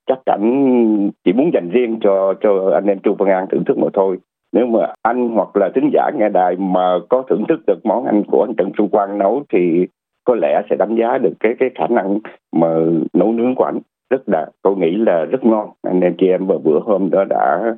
chắc 0.07 0.19
ảnh 0.25 1.11
chỉ 1.25 1.33
muốn 1.33 1.51
dành 1.55 1.71
riêng 1.71 1.99
cho 2.01 2.35
cho 2.41 2.71
anh 2.75 2.87
em 2.87 2.99
Chu 2.99 3.15
Văn 3.19 3.29
An 3.29 3.47
thưởng 3.51 3.65
thức 3.65 3.79
mà 3.79 3.89
thôi. 3.93 4.19
Nếu 4.53 4.67
mà 4.67 4.95
anh 5.03 5.29
hoặc 5.29 5.57
là 5.57 5.71
thính 5.75 5.91
giả 5.93 6.11
nghe 6.15 6.29
đài 6.29 6.57
mà 6.57 6.99
có 7.09 7.23
thưởng 7.29 7.45
thức 7.49 7.61
được 7.67 7.79
món 7.85 8.05
ăn 8.05 8.23
của 8.27 8.47
anh 8.49 8.55
Trần 8.57 8.73
trung 8.77 8.89
Quang 8.89 9.19
nấu 9.19 9.43
thì 9.53 9.87
có 10.25 10.35
lẽ 10.35 10.63
sẽ 10.71 10.77
đánh 10.77 10.97
giá 10.97 11.19
được 11.19 11.33
cái 11.41 11.55
cái 11.59 11.71
khả 11.75 11.87
năng 11.87 12.19
mà 12.57 12.69
nấu 13.13 13.33
nướng 13.33 13.55
của 13.55 13.65
anh 13.65 13.79
rất 14.11 14.29
là, 14.29 14.47
tôi 14.63 14.77
nghĩ 14.77 14.97
là 14.97 15.25
rất 15.25 15.45
ngon. 15.45 15.71
Anh 15.83 16.01
em 16.01 16.15
chị 16.19 16.29
em 16.29 16.47
vừa 16.47 16.59
bữa 16.59 16.81
hôm 16.81 17.11
đó 17.11 17.25
đã 17.25 17.75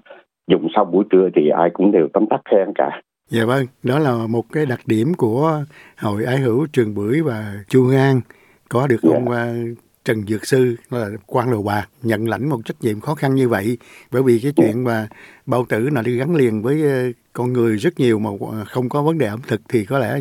dùng 0.48 0.66
xong 0.74 0.90
buổi 0.92 1.04
trưa 1.10 1.28
thì 1.34 1.48
ai 1.48 1.70
cũng 1.70 1.92
đều 1.92 2.08
tấm 2.12 2.26
tắc 2.26 2.40
khen 2.44 2.72
cả. 2.74 3.00
Dạ 3.31 3.45
vâng, 3.45 3.66
đó 3.83 3.99
là 3.99 4.26
một 4.26 4.52
cái 4.52 4.66
đặc 4.66 4.81
điểm 4.87 5.14
của 5.14 5.64
hội 5.97 6.25
ái 6.25 6.38
hữu 6.38 6.66
Trường 6.66 6.95
Bưởi 6.95 7.23
và 7.23 7.64
Chu 7.69 7.90
An 7.90 8.21
có 8.69 8.87
được. 8.87 9.00
Dạ. 9.02 9.11
ông 9.12 9.28
uh, 9.28 9.78
Trần 10.04 10.26
Dược 10.26 10.47
Sư 10.47 10.76
là 10.90 11.09
quan 11.26 11.50
đồ 11.50 11.62
bạc 11.62 11.88
nhận 12.02 12.28
lãnh 12.28 12.49
một 12.49 12.61
trách 12.64 12.76
nhiệm 12.81 13.00
khó 13.00 13.14
khăn 13.14 13.35
như 13.35 13.49
vậy 13.49 13.78
bởi 14.11 14.23
vì 14.23 14.38
cái 14.38 14.52
chuyện 14.57 14.85
mà 14.85 15.09
bao 15.47 15.66
tử 15.69 15.88
là 15.88 16.02
đi 16.02 16.16
gắn 16.16 16.35
liền 16.35 16.62
với 16.62 16.83
ờ, 16.83 17.12
con 17.33 17.52
người 17.52 17.76
rất 17.76 18.00
nhiều 18.00 18.19
mà 18.19 18.31
không 18.64 18.88
có 18.88 19.02
vấn 19.02 19.19
đề 19.19 19.26
ẩm 19.26 19.40
thực 19.49 19.61
thì 19.69 19.85
có 19.85 19.99
lẽ 19.99 20.21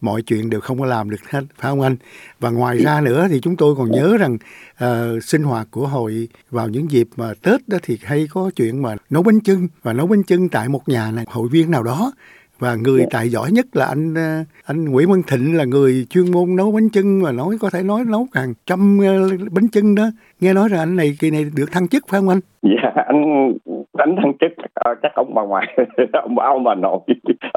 mọi 0.00 0.22
chuyện 0.22 0.50
đều 0.50 0.60
không 0.60 0.80
có 0.80 0.86
làm 0.86 1.10
được 1.10 1.30
hết 1.30 1.40
phải 1.58 1.70
không 1.70 1.80
anh 1.80 1.96
và 2.40 2.50
ngoài 2.50 2.78
ra 2.78 3.00
nữa 3.00 3.26
thì 3.30 3.40
chúng 3.40 3.56
tôi 3.56 3.74
còn 3.76 3.90
nhớ 3.90 4.16
rằng 4.16 4.38
uh, 4.84 5.24
sinh 5.24 5.42
hoạt 5.42 5.68
của 5.70 5.86
hội 5.86 6.28
vào 6.50 6.68
những 6.68 6.90
dịp 6.90 7.08
mà 7.16 7.34
tết 7.42 7.68
đó 7.68 7.78
thì 7.82 7.98
hay 8.02 8.28
có 8.30 8.50
chuyện 8.56 8.82
mà 8.82 8.96
nấu 9.10 9.22
bánh 9.22 9.40
chưng 9.40 9.68
và 9.82 9.92
nấu 9.92 10.06
bánh 10.06 10.22
chưng 10.22 10.48
tại 10.48 10.68
một 10.68 10.88
nhà 10.88 11.10
này 11.10 11.24
hội 11.28 11.48
viên 11.48 11.70
nào 11.70 11.82
đó 11.82 12.12
và 12.62 12.74
người 12.84 13.00
dạ. 13.00 13.06
tài 13.10 13.28
giỏi 13.28 13.48
nhất 13.52 13.66
là 13.72 13.86
anh 13.86 14.14
ờ, 14.14 14.30
anh 14.66 14.84
Nguyễn 14.84 15.08
Văn 15.10 15.22
Thịnh 15.30 15.56
là 15.58 15.64
người 15.64 15.92
chuyên 16.10 16.24
môn 16.34 16.56
nấu 16.56 16.72
bánh 16.72 16.88
chưng 16.92 17.22
mà 17.22 17.32
nói 17.32 17.56
có 17.60 17.68
thể 17.72 17.82
nói 17.82 18.00
nấu 18.12 18.26
hàng 18.34 18.52
trăm 18.66 18.98
ờ, 19.06 19.28
bánh 19.54 19.68
chưng 19.72 19.94
đó 19.94 20.02
nghe 20.40 20.52
nói 20.54 20.68
rằng 20.70 20.80
anh 20.80 20.96
này 20.96 21.08
kỳ 21.20 21.30
này 21.30 21.44
được 21.56 21.68
thăng 21.72 21.88
chức 21.88 22.02
phải 22.08 22.20
không 22.20 22.28
anh? 22.28 22.40
Dạ 22.62 23.02
anh 23.06 23.52
đánh 23.98 24.16
thăng 24.16 24.32
chức 24.40 24.52
à, 24.74 24.94
chắc 25.02 25.14
ông 25.14 25.34
bà 25.34 25.42
ngoại 25.42 25.76
ông 26.12 26.34
bà 26.34 26.44
ông 26.44 26.64
bà 26.64 26.74
nội 26.74 27.00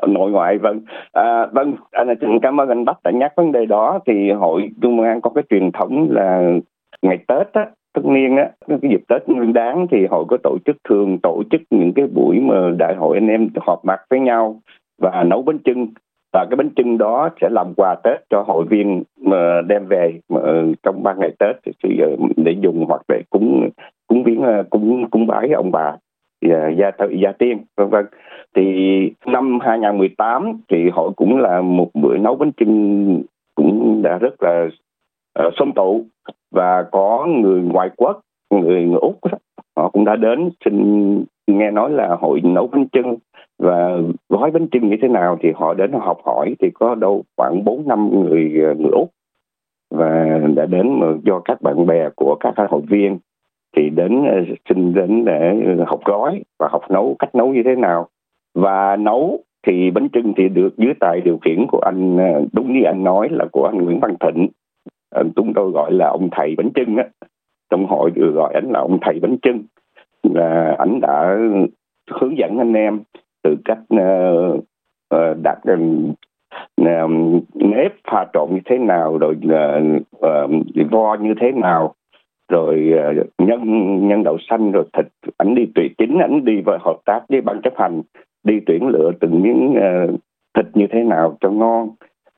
nội 0.08 0.32
ngoại 0.32 0.58
vâng 0.58 0.82
à, 1.12 1.46
vâng 1.52 1.74
anh 1.92 2.08
xin 2.22 2.40
cảm 2.42 2.62
ơn 2.62 2.70
anh 2.70 2.86
Bách 2.86 3.04
đã 3.04 3.12
nhắc 3.12 3.34
vấn 3.36 3.52
đề 3.52 3.66
đó 3.66 4.00
thì 4.08 4.32
hội 4.32 4.70
Trung 4.82 5.02
An 5.02 5.22
có 5.22 5.30
cái 5.30 5.44
truyền 5.50 5.72
thống 5.72 6.08
là 6.12 6.52
ngày 7.02 7.18
Tết 7.28 7.54
á 7.54 7.66
tất 7.94 8.06
niên 8.06 8.38
á 8.38 8.50
cái 8.68 8.78
dịp 8.82 9.02
Tết 9.08 9.30
Nguyên 9.30 9.54
Đán 9.54 9.88
thì 9.92 9.98
hội 10.10 10.26
có 10.28 10.38
tổ 10.44 10.58
chức 10.66 10.76
thường 10.90 11.18
tổ 11.24 11.44
chức 11.52 11.62
những 11.70 11.94
cái 11.94 12.06
buổi 12.08 12.40
mà 12.40 12.56
đại 12.78 12.96
hội 12.96 13.18
anh 13.18 13.28
em 13.28 13.50
họp 13.62 13.86
mặt 13.86 14.00
với 14.10 14.20
nhau 14.20 14.62
và 14.98 15.24
nấu 15.24 15.42
bánh 15.42 15.60
trưng 15.66 15.88
và 16.34 16.46
cái 16.50 16.56
bánh 16.56 16.70
trưng 16.76 16.98
đó 16.98 17.30
sẽ 17.42 17.50
làm 17.52 17.74
quà 17.78 17.96
Tết 18.04 18.20
cho 18.30 18.44
hội 18.48 18.66
viên 18.70 19.04
mà 19.22 19.62
đem 19.68 19.86
về 19.86 20.20
mà 20.30 20.40
trong 20.84 21.04
ba 21.04 21.14
ngày 21.14 21.32
Tết 21.40 21.56
thì 21.84 21.98
để 22.38 22.56
dùng 22.62 22.86
hoặc 22.88 23.02
để 23.08 23.22
cúng 23.30 23.70
cúng 24.08 24.24
viếng 24.24 24.42
à, 24.42 24.64
cúng 24.70 25.10
cúng 25.10 25.28
bái 25.28 25.50
ông 25.50 25.72
bà 25.72 25.96
à, 26.50 26.70
gia 26.78 26.92
gia 27.22 27.32
tiên 27.32 27.58
vân 27.78 27.90
vân. 27.90 28.06
Thì 28.56 28.64
năm 29.26 29.60
2018 29.62 30.62
thì 30.70 30.90
hội 30.90 31.12
cũng 31.16 31.38
là 31.38 31.62
một 31.62 31.90
bữa 31.94 32.18
nấu 32.18 32.36
bánh 32.36 32.52
trưng 32.58 33.24
cũng 33.56 34.02
đã 34.02 34.18
rất 34.18 34.44
là 34.44 34.68
à, 35.34 35.46
uh, 35.48 35.54
xôm 35.58 35.72
tụ. 35.72 36.06
Và 36.52 36.84
có 36.92 37.28
người 37.30 37.62
ngoại 37.62 37.90
quốc 37.98 38.22
người 38.52 38.84
người 38.84 39.00
úc 39.02 39.20
họ 39.78 39.90
cũng 39.90 40.06
đã 40.06 40.16
đến 40.16 40.50
xin 40.66 41.26
nghe 41.48 41.72
nói 41.72 41.90
là 41.90 42.16
hội 42.20 42.42
nấu 42.44 42.68
bánh 42.68 42.88
trưng 42.92 43.16
và 43.60 43.98
gói 44.30 44.52
bánh 44.52 44.68
trưng 44.72 44.90
như 44.90 44.96
thế 45.02 45.08
nào 45.08 45.38
thì 45.42 45.52
họ 45.56 45.74
đến 45.74 45.92
học 45.92 46.18
hỏi 46.26 46.56
thì 46.60 46.70
có 46.74 46.96
đâu 46.96 47.24
khoảng 47.38 47.64
bốn 47.64 47.88
năm 47.88 48.10
người 48.10 48.52
người 48.52 48.92
úc. 48.92 49.12
Và 49.92 50.40
đã 50.56 50.66
đến 50.66 51.00
do 51.24 51.40
các 51.40 51.62
bạn 51.62 51.86
bè 51.86 52.10
của 52.16 52.36
các 52.40 52.54
hội 52.70 52.82
viên 52.90 53.20
thì 53.76 53.90
đến 53.90 54.26
ờ, 54.26 54.44
xin 54.70 54.94
đến 54.94 55.26
để 55.26 55.56
học 55.88 56.00
gói 56.06 56.44
và 56.60 56.68
học 56.72 56.82
nấu, 56.90 57.16
cách 57.20 57.36
nấu 57.36 57.54
như 57.54 57.62
thế 57.66 57.76
nào. 57.76 58.08
Và 58.56 58.96
nấu 58.96 59.40
thì 59.68 59.92
bánh 59.92 60.10
trưng 60.10 60.34
thì 60.38 60.50
được 60.50 60.78
dưới 60.78 60.94
tài 61.00 61.22
điều 61.22 61.38
khiển 61.38 61.66
của 61.68 61.80
anh 61.80 62.18
ờ, 62.18 62.46
đúng 62.54 62.74
như 62.74 62.84
anh 62.84 63.04
nói 63.04 63.28
là 63.32 63.46
của 63.52 63.66
anh 63.66 63.78
Nguyễn 63.78 64.00
Văn 64.00 64.16
Thịnh. 64.20 64.48
Ờ, 65.10 65.24
chúng 65.36 65.54
tôi 65.54 65.72
gọi 65.72 65.92
là 65.94 66.08
ông 66.08 66.30
thầy 66.32 66.56
bánh 66.58 66.70
trưng 66.76 66.98
á. 66.98 67.06
Trong 67.70 67.86
hội 67.86 68.12
được 68.12 68.32
gọi 68.36 68.54
anh 68.54 68.72
là 68.72 68.80
ông 68.80 68.98
thầy 69.02 69.20
bánh 69.20 69.38
trưng. 69.42 69.64
Là 70.24 70.76
anh 70.78 71.00
đã 71.02 71.38
hướng 72.12 72.38
dẫn 72.38 72.58
anh 72.58 72.74
em 72.74 73.00
từ 73.46 73.58
cách 73.66 73.80
uh, 73.94 74.60
uh, 75.16 75.38
đặt 75.44 75.58
uh, 75.74 77.42
nếp 77.56 77.94
pha 78.12 78.26
trộn 78.34 78.50
như 78.52 78.60
thế 78.66 78.78
nào 78.78 79.18
rồi 79.18 79.36
uh, 79.46 80.02
uh, 80.18 80.92
vo 80.92 81.16
như 81.16 81.34
thế 81.42 81.52
nào 81.52 81.94
rồi 82.50 82.94
uh, 83.12 83.28
nhân 83.38 84.08
nhân 84.08 84.24
đậu 84.24 84.38
xanh 84.50 84.72
rồi 84.72 84.84
thịt 84.94 85.06
ảnh 85.38 85.56
đi 85.56 85.66
tuyển 85.76 85.94
chính 85.98 86.20
ảnh 86.20 86.46
đi 86.46 86.62
và 86.66 86.78
hợp 86.82 86.98
tác 87.06 87.22
với 87.30 87.42
ban 87.42 87.62
chấp 87.62 87.74
hành 87.78 88.02
đi 88.44 88.60
tuyển 88.66 88.88
lựa 88.88 89.12
từng 89.20 89.42
miếng 89.42 89.76
uh, 89.78 90.20
thịt 90.54 90.66
như 90.74 90.88
thế 90.92 91.04
nào 91.04 91.38
cho 91.40 91.50
ngon 91.50 91.90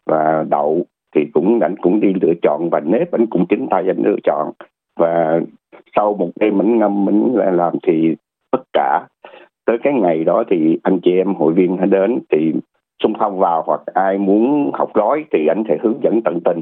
và 0.05 0.45
đậu 0.49 0.85
thì 1.15 1.25
cũng 1.33 1.59
ảnh 1.59 1.75
cũng 1.81 1.99
đi 1.99 2.13
lựa 2.21 2.33
chọn 2.41 2.69
và 2.71 2.79
nếp 2.79 3.11
ảnh 3.11 3.27
cũng 3.27 3.45
chính 3.49 3.67
tay 3.69 3.83
anh 3.87 4.03
lựa 4.03 4.17
chọn. 4.23 4.51
Và 4.99 5.41
sau 5.95 6.13
một 6.13 6.29
đêm 6.39 6.57
mình 6.57 6.77
ngâm 6.77 7.05
mình 7.05 7.35
làm 7.35 7.73
thì 7.83 8.15
tất 8.51 8.63
cả 8.73 9.07
tới 9.67 9.77
cái 9.83 9.93
ngày 9.93 10.23
đó 10.23 10.43
thì 10.49 10.77
anh 10.83 10.99
chị 11.03 11.11
em 11.11 11.35
hội 11.35 11.53
viên 11.53 11.77
hãy 11.77 11.87
đến 11.87 12.19
thì 12.31 12.53
xung 13.03 13.13
phong 13.19 13.39
vào 13.39 13.63
hoặc 13.67 13.81
ai 13.93 14.17
muốn 14.17 14.71
học 14.73 14.89
gói 14.93 15.25
thì 15.31 15.39
anh 15.47 15.63
sẽ 15.67 15.77
hướng 15.83 15.99
dẫn 16.03 16.21
tận 16.25 16.39
tình 16.45 16.61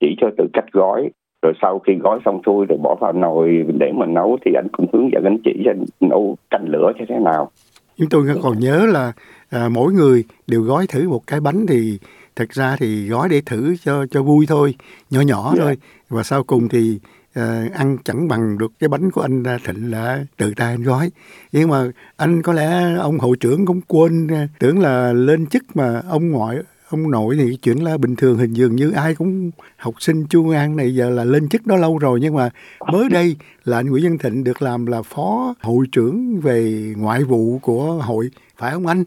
chỉ 0.00 0.16
cho 0.20 0.30
từ 0.38 0.44
cách 0.52 0.64
gói 0.72 1.10
rồi 1.42 1.52
sau 1.62 1.78
khi 1.78 1.92
gói 1.94 2.18
xong 2.24 2.40
xuôi 2.46 2.66
rồi 2.66 2.78
bỏ 2.82 2.94
vào 3.00 3.12
nồi 3.12 3.64
để 3.78 3.92
mà 3.94 4.06
nấu 4.06 4.38
thì 4.44 4.52
anh 4.54 4.68
cũng 4.72 4.86
hướng 4.92 5.10
dẫn 5.12 5.24
anh 5.24 5.38
chỉ 5.44 5.62
cho 5.64 5.72
nấu 6.00 6.36
canh 6.50 6.68
lửa 6.68 6.92
như 6.98 7.04
thế 7.08 7.18
nào 7.18 7.50
chúng 7.98 8.08
tôi 8.10 8.22
còn 8.42 8.58
nhớ 8.58 8.86
là 8.92 9.12
à, 9.50 9.68
mỗi 9.72 9.92
người 9.92 10.24
đều 10.46 10.62
gói 10.62 10.86
thử 10.88 11.08
một 11.08 11.20
cái 11.26 11.40
bánh 11.40 11.66
thì 11.68 11.98
thật 12.36 12.50
ra 12.50 12.76
thì 12.78 13.08
gói 13.08 13.28
để 13.30 13.40
thử 13.46 13.74
cho 13.84 14.06
cho 14.10 14.22
vui 14.22 14.46
thôi 14.48 14.74
nhỏ 15.10 15.20
nhỏ 15.20 15.44
yeah. 15.44 15.56
Dạ. 15.58 15.64
thôi 15.64 15.76
và 16.08 16.22
sau 16.22 16.42
cùng 16.42 16.68
thì 16.68 16.98
uh, 17.40 17.72
ăn 17.72 17.96
chẳng 18.04 18.28
bằng 18.28 18.58
được 18.58 18.72
cái 18.78 18.88
bánh 18.88 19.10
của 19.10 19.20
anh 19.20 19.44
à, 19.44 19.58
Thịnh 19.64 19.90
là 19.90 20.24
tự 20.36 20.52
tay 20.56 20.74
anh 20.74 20.82
gói 20.82 21.10
nhưng 21.52 21.68
mà 21.68 21.84
anh 22.16 22.42
có 22.42 22.52
lẽ 22.52 22.94
ông 23.00 23.18
hậu 23.18 23.34
trưởng 23.34 23.66
cũng 23.66 23.80
quên 23.86 24.28
à, 24.28 24.48
tưởng 24.58 24.78
là 24.78 25.12
lên 25.12 25.46
chức 25.46 25.62
mà 25.74 26.02
ông 26.08 26.30
ngoại 26.30 26.56
ông 26.90 27.10
nội 27.10 27.36
thì 27.38 27.56
chuyện 27.62 27.84
là 27.84 27.96
bình 27.98 28.16
thường 28.16 28.38
hình 28.38 28.52
dường 28.52 28.76
như 28.76 28.90
ai 28.90 29.14
cũng 29.14 29.50
học 29.76 29.94
sinh 29.98 30.26
chu 30.30 30.50
an 30.50 30.76
này 30.76 30.94
giờ 30.94 31.10
là 31.10 31.24
lên 31.24 31.48
chức 31.48 31.66
đó 31.66 31.76
lâu 31.76 31.98
rồi 31.98 32.18
nhưng 32.22 32.34
mà 32.34 32.50
mới 32.92 33.08
đây 33.08 33.36
là 33.64 33.76
anh 33.76 33.86
Nguyễn 33.86 34.04
Văn 34.04 34.18
Thịnh 34.18 34.44
được 34.44 34.62
làm 34.62 34.86
là 34.86 35.02
phó 35.02 35.54
hội 35.62 35.86
trưởng 35.92 36.40
về 36.40 36.92
ngoại 36.96 37.22
vụ 37.22 37.58
của 37.62 37.92
hội 37.92 38.28
phải 38.56 38.72
không 38.72 38.86
anh? 38.86 39.04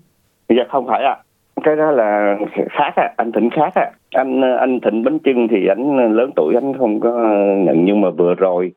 Dạ 0.49 0.63
không 0.71 0.87
phải 0.87 1.03
ạ. 1.03 1.15
À 1.23 1.28
cái 1.63 1.75
đó 1.75 1.91
là 1.91 2.37
khác 2.69 2.93
á 2.95 3.13
anh 3.17 3.31
thịnh 3.31 3.49
khác 3.49 3.75
á. 3.75 3.91
Anh 4.09 4.41
anh 4.41 4.79
thịnh 4.79 5.03
bánh 5.03 5.19
trưng 5.19 5.47
thì 5.47 5.67
anh 5.67 6.13
lớn 6.13 6.31
tuổi 6.35 6.55
anh 6.55 6.73
không 6.77 6.99
có 6.99 7.11
nhận 7.57 7.85
nhưng 7.85 8.01
mà 8.01 8.09
vừa 8.09 8.35
rồi 8.35 8.71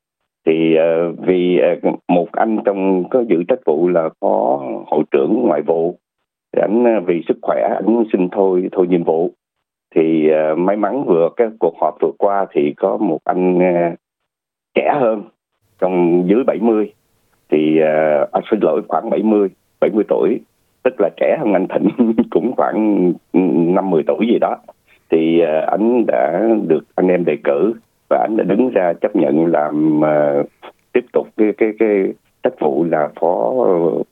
thì 0.47 0.77
uh, 0.79 1.19
vì 1.19 1.61
uh, 1.87 1.95
một 2.09 2.33
anh 2.33 2.59
trong 2.65 3.05
có 3.11 3.25
giữ 3.29 3.43
trách 3.49 3.59
vụ 3.67 3.89
là 3.89 4.09
phó 4.21 4.63
hội 4.87 5.05
trưởng 5.11 5.43
ngoại 5.47 5.63
vụ 5.63 5.99
thì 6.53 6.63
anh 6.63 6.81
uh, 6.81 6.87
ờ, 6.87 7.01
vì 7.01 7.23
sức 7.29 7.39
khỏe 7.43 7.69
anh 7.75 8.05
xin 8.13 8.29
thôi 8.33 8.69
thôi 8.73 8.87
nhiệm 8.89 9.05
vụ. 9.05 9.31
Thì 9.95 10.31
uh, 10.31 10.59
may 10.59 10.77
mắn 10.77 11.05
vừa 11.05 11.29
cái 11.37 11.49
cuộc 11.59 11.75
họp 11.81 11.95
vừa 12.01 12.13
qua 12.19 12.47
thì 12.53 12.75
có 12.77 12.97
một 12.97 13.19
anh 13.25 13.59
uh, 13.59 13.99
trẻ 14.75 14.95
hơn 15.01 15.23
trong 15.81 16.25
dưới 16.29 16.45
70 16.45 16.93
thì 17.51 17.81
uh, 17.81 18.33
anh 18.33 18.43
xin 18.51 18.61
lỗi 18.63 18.83
khoảng 18.89 19.11
70 19.11 19.49
70 19.81 20.05
tuổi 20.09 20.41
tức 20.83 20.95
là 20.99 21.11
trẻ 21.17 21.37
hơn 21.41 21.53
anh 21.53 21.67
Thịnh 21.69 22.13
cũng 22.31 22.57
khoảng 22.57 23.13
năm 23.75 23.91
mười 23.91 24.03
tuổi 24.07 24.27
gì 24.27 24.39
đó 24.41 24.57
thì 25.11 25.41
anh 25.67 26.07
đã 26.07 26.49
được 26.67 26.85
anh 26.95 27.09
em 27.09 27.25
đề 27.25 27.37
cử 27.45 27.75
và 28.11 28.19
anh 28.29 28.37
đã 28.37 28.45
đứng 28.45 28.71
ra 28.71 28.93
chấp 29.01 29.17
nhận 29.17 29.47
làm 29.47 30.01
uh, 30.01 30.47
tiếp 30.93 31.05
tục 31.13 31.29
cái 31.37 31.53
cái 31.59 31.73
cái 31.79 32.13
trách 32.43 32.55
vụ 32.61 32.85
là 32.85 33.09
phó 33.21 33.53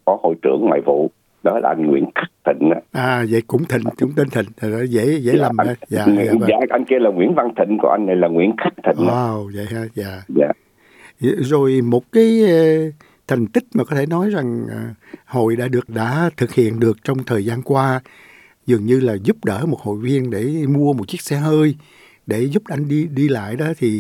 phó 0.04 0.18
hội 0.22 0.34
trưởng 0.42 0.60
ngoại 0.60 0.80
vụ. 0.80 1.10
Đó 1.42 1.58
là 1.62 1.68
anh 1.68 1.86
Nguyễn 1.86 2.04
Khắc 2.14 2.30
Thịnh 2.44 2.70
à 2.92 3.24
vậy 3.30 3.42
cũng 3.46 3.64
Thịnh 3.64 3.82
chúng 3.96 4.10
tên 4.16 4.28
Thịnh 4.30 4.70
rồi 4.70 4.88
dễ 4.88 5.04
dễ 5.04 5.32
dạ, 5.36 5.42
lầm 5.42 5.56
anh, 5.56 5.66
dạ, 5.88 6.04
dạ, 6.06 6.24
dạ, 6.24 6.46
dạ, 6.48 6.56
anh 6.70 6.84
kia 6.84 6.98
là 6.98 7.10
Nguyễn 7.10 7.34
Văn 7.34 7.48
Thịnh 7.56 7.78
của 7.78 7.88
anh 7.88 8.06
này 8.06 8.16
là 8.16 8.28
Nguyễn 8.28 8.52
Khắc 8.56 8.72
Thịnh 8.84 9.06
wow 9.06 9.50
vậy 9.54 9.66
ha 9.70 9.84
dạ. 9.94 10.22
Dạ. 10.28 10.48
Rồi 11.38 11.80
một 11.84 12.02
cái 12.12 12.42
thành 13.30 13.46
tích 13.54 13.64
mà 13.74 13.84
có 13.84 13.96
thể 13.96 14.04
nói 14.10 14.30
rằng 14.30 14.66
à, 14.70 14.82
hội 15.26 15.56
đã 15.56 15.68
được 15.72 15.86
đã 15.94 16.30
thực 16.36 16.54
hiện 16.54 16.80
được 16.80 16.96
trong 17.04 17.16
thời 17.26 17.44
gian 17.44 17.58
qua 17.64 18.00
dường 18.66 18.84
như 18.86 19.00
là 19.00 19.14
giúp 19.22 19.36
đỡ 19.44 19.58
một 19.68 19.80
hội 19.80 19.98
viên 20.02 20.30
để 20.30 20.44
mua 20.76 20.92
một 20.92 21.04
chiếc 21.08 21.20
xe 21.20 21.36
hơi 21.36 21.74
để 22.26 22.38
giúp 22.52 22.62
anh 22.68 22.88
đi 22.88 23.06
đi 23.16 23.28
lại 23.28 23.56
đó 23.58 23.66
thì 23.78 23.90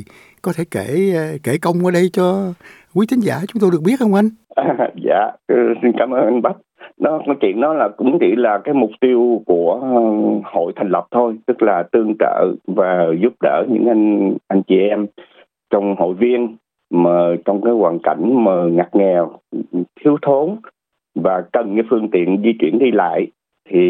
có 0.42 0.52
thể 0.56 0.64
kể 0.70 0.86
à, 1.16 1.26
kể 1.44 1.52
công 1.62 1.84
ở 1.84 1.90
đây 1.90 2.06
cho 2.12 2.52
quý 2.94 3.06
thính 3.10 3.20
giả 3.20 3.36
chúng 3.48 3.60
tôi 3.60 3.70
được 3.72 3.82
biết 3.86 3.96
không 3.98 4.14
anh? 4.14 4.28
À, 4.56 4.74
dạ 5.04 5.30
ừ, 5.46 5.56
xin 5.82 5.92
cảm 5.98 6.10
ơn 6.10 6.24
anh 6.24 6.42
Bách. 6.42 6.56
Đó 6.98 7.22
cái 7.26 7.36
chuyện 7.40 7.60
đó 7.60 7.74
là 7.74 7.88
cũng 7.96 8.18
chỉ 8.20 8.36
là 8.36 8.58
cái 8.64 8.74
mục 8.74 8.90
tiêu 9.00 9.42
của 9.46 9.80
ừ, 9.82 9.98
hội 10.44 10.72
thành 10.76 10.88
lập 10.90 11.06
thôi, 11.10 11.36
tức 11.46 11.62
là 11.62 11.82
tương 11.92 12.14
trợ 12.18 12.54
và 12.66 13.06
giúp 13.22 13.32
đỡ 13.42 13.64
những 13.68 13.86
anh 13.88 14.34
anh 14.48 14.62
chị 14.62 14.76
em 14.90 15.06
trong 15.70 15.96
hội 15.98 16.14
viên 16.14 16.56
mà 16.90 17.36
trong 17.44 17.62
cái 17.62 17.72
hoàn 17.72 17.98
cảnh 17.98 18.44
mà 18.44 18.52
ngặt 18.72 18.94
nghèo 18.94 19.32
thiếu 20.00 20.16
thốn 20.22 20.56
và 21.14 21.44
cần 21.52 21.76
cái 21.76 21.84
phương 21.90 22.10
tiện 22.10 22.42
di 22.44 22.52
chuyển 22.60 22.78
đi 22.78 22.90
lại 22.90 23.26
thì 23.68 23.80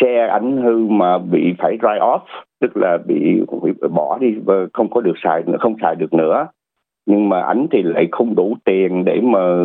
xe 0.00 0.26
ảnh 0.26 0.62
hư 0.62 0.86
mà 0.86 1.18
bị 1.18 1.54
phải 1.58 1.78
dry 1.80 1.98
off 2.00 2.20
tức 2.60 2.76
là 2.76 2.98
bị, 3.06 3.40
bị 3.62 3.72
bỏ 3.90 4.18
đi 4.18 4.34
và 4.44 4.54
không 4.72 4.90
có 4.90 5.00
được 5.00 5.14
xài 5.24 5.42
nữa 5.46 5.56
không 5.60 5.76
xài 5.82 5.94
được 5.94 6.14
nữa. 6.14 6.46
Nhưng 7.06 7.28
mà 7.28 7.40
ảnh 7.40 7.66
thì 7.70 7.82
lại 7.82 8.08
không 8.12 8.34
đủ 8.34 8.56
tiền 8.64 9.04
để 9.04 9.20
mà 9.20 9.64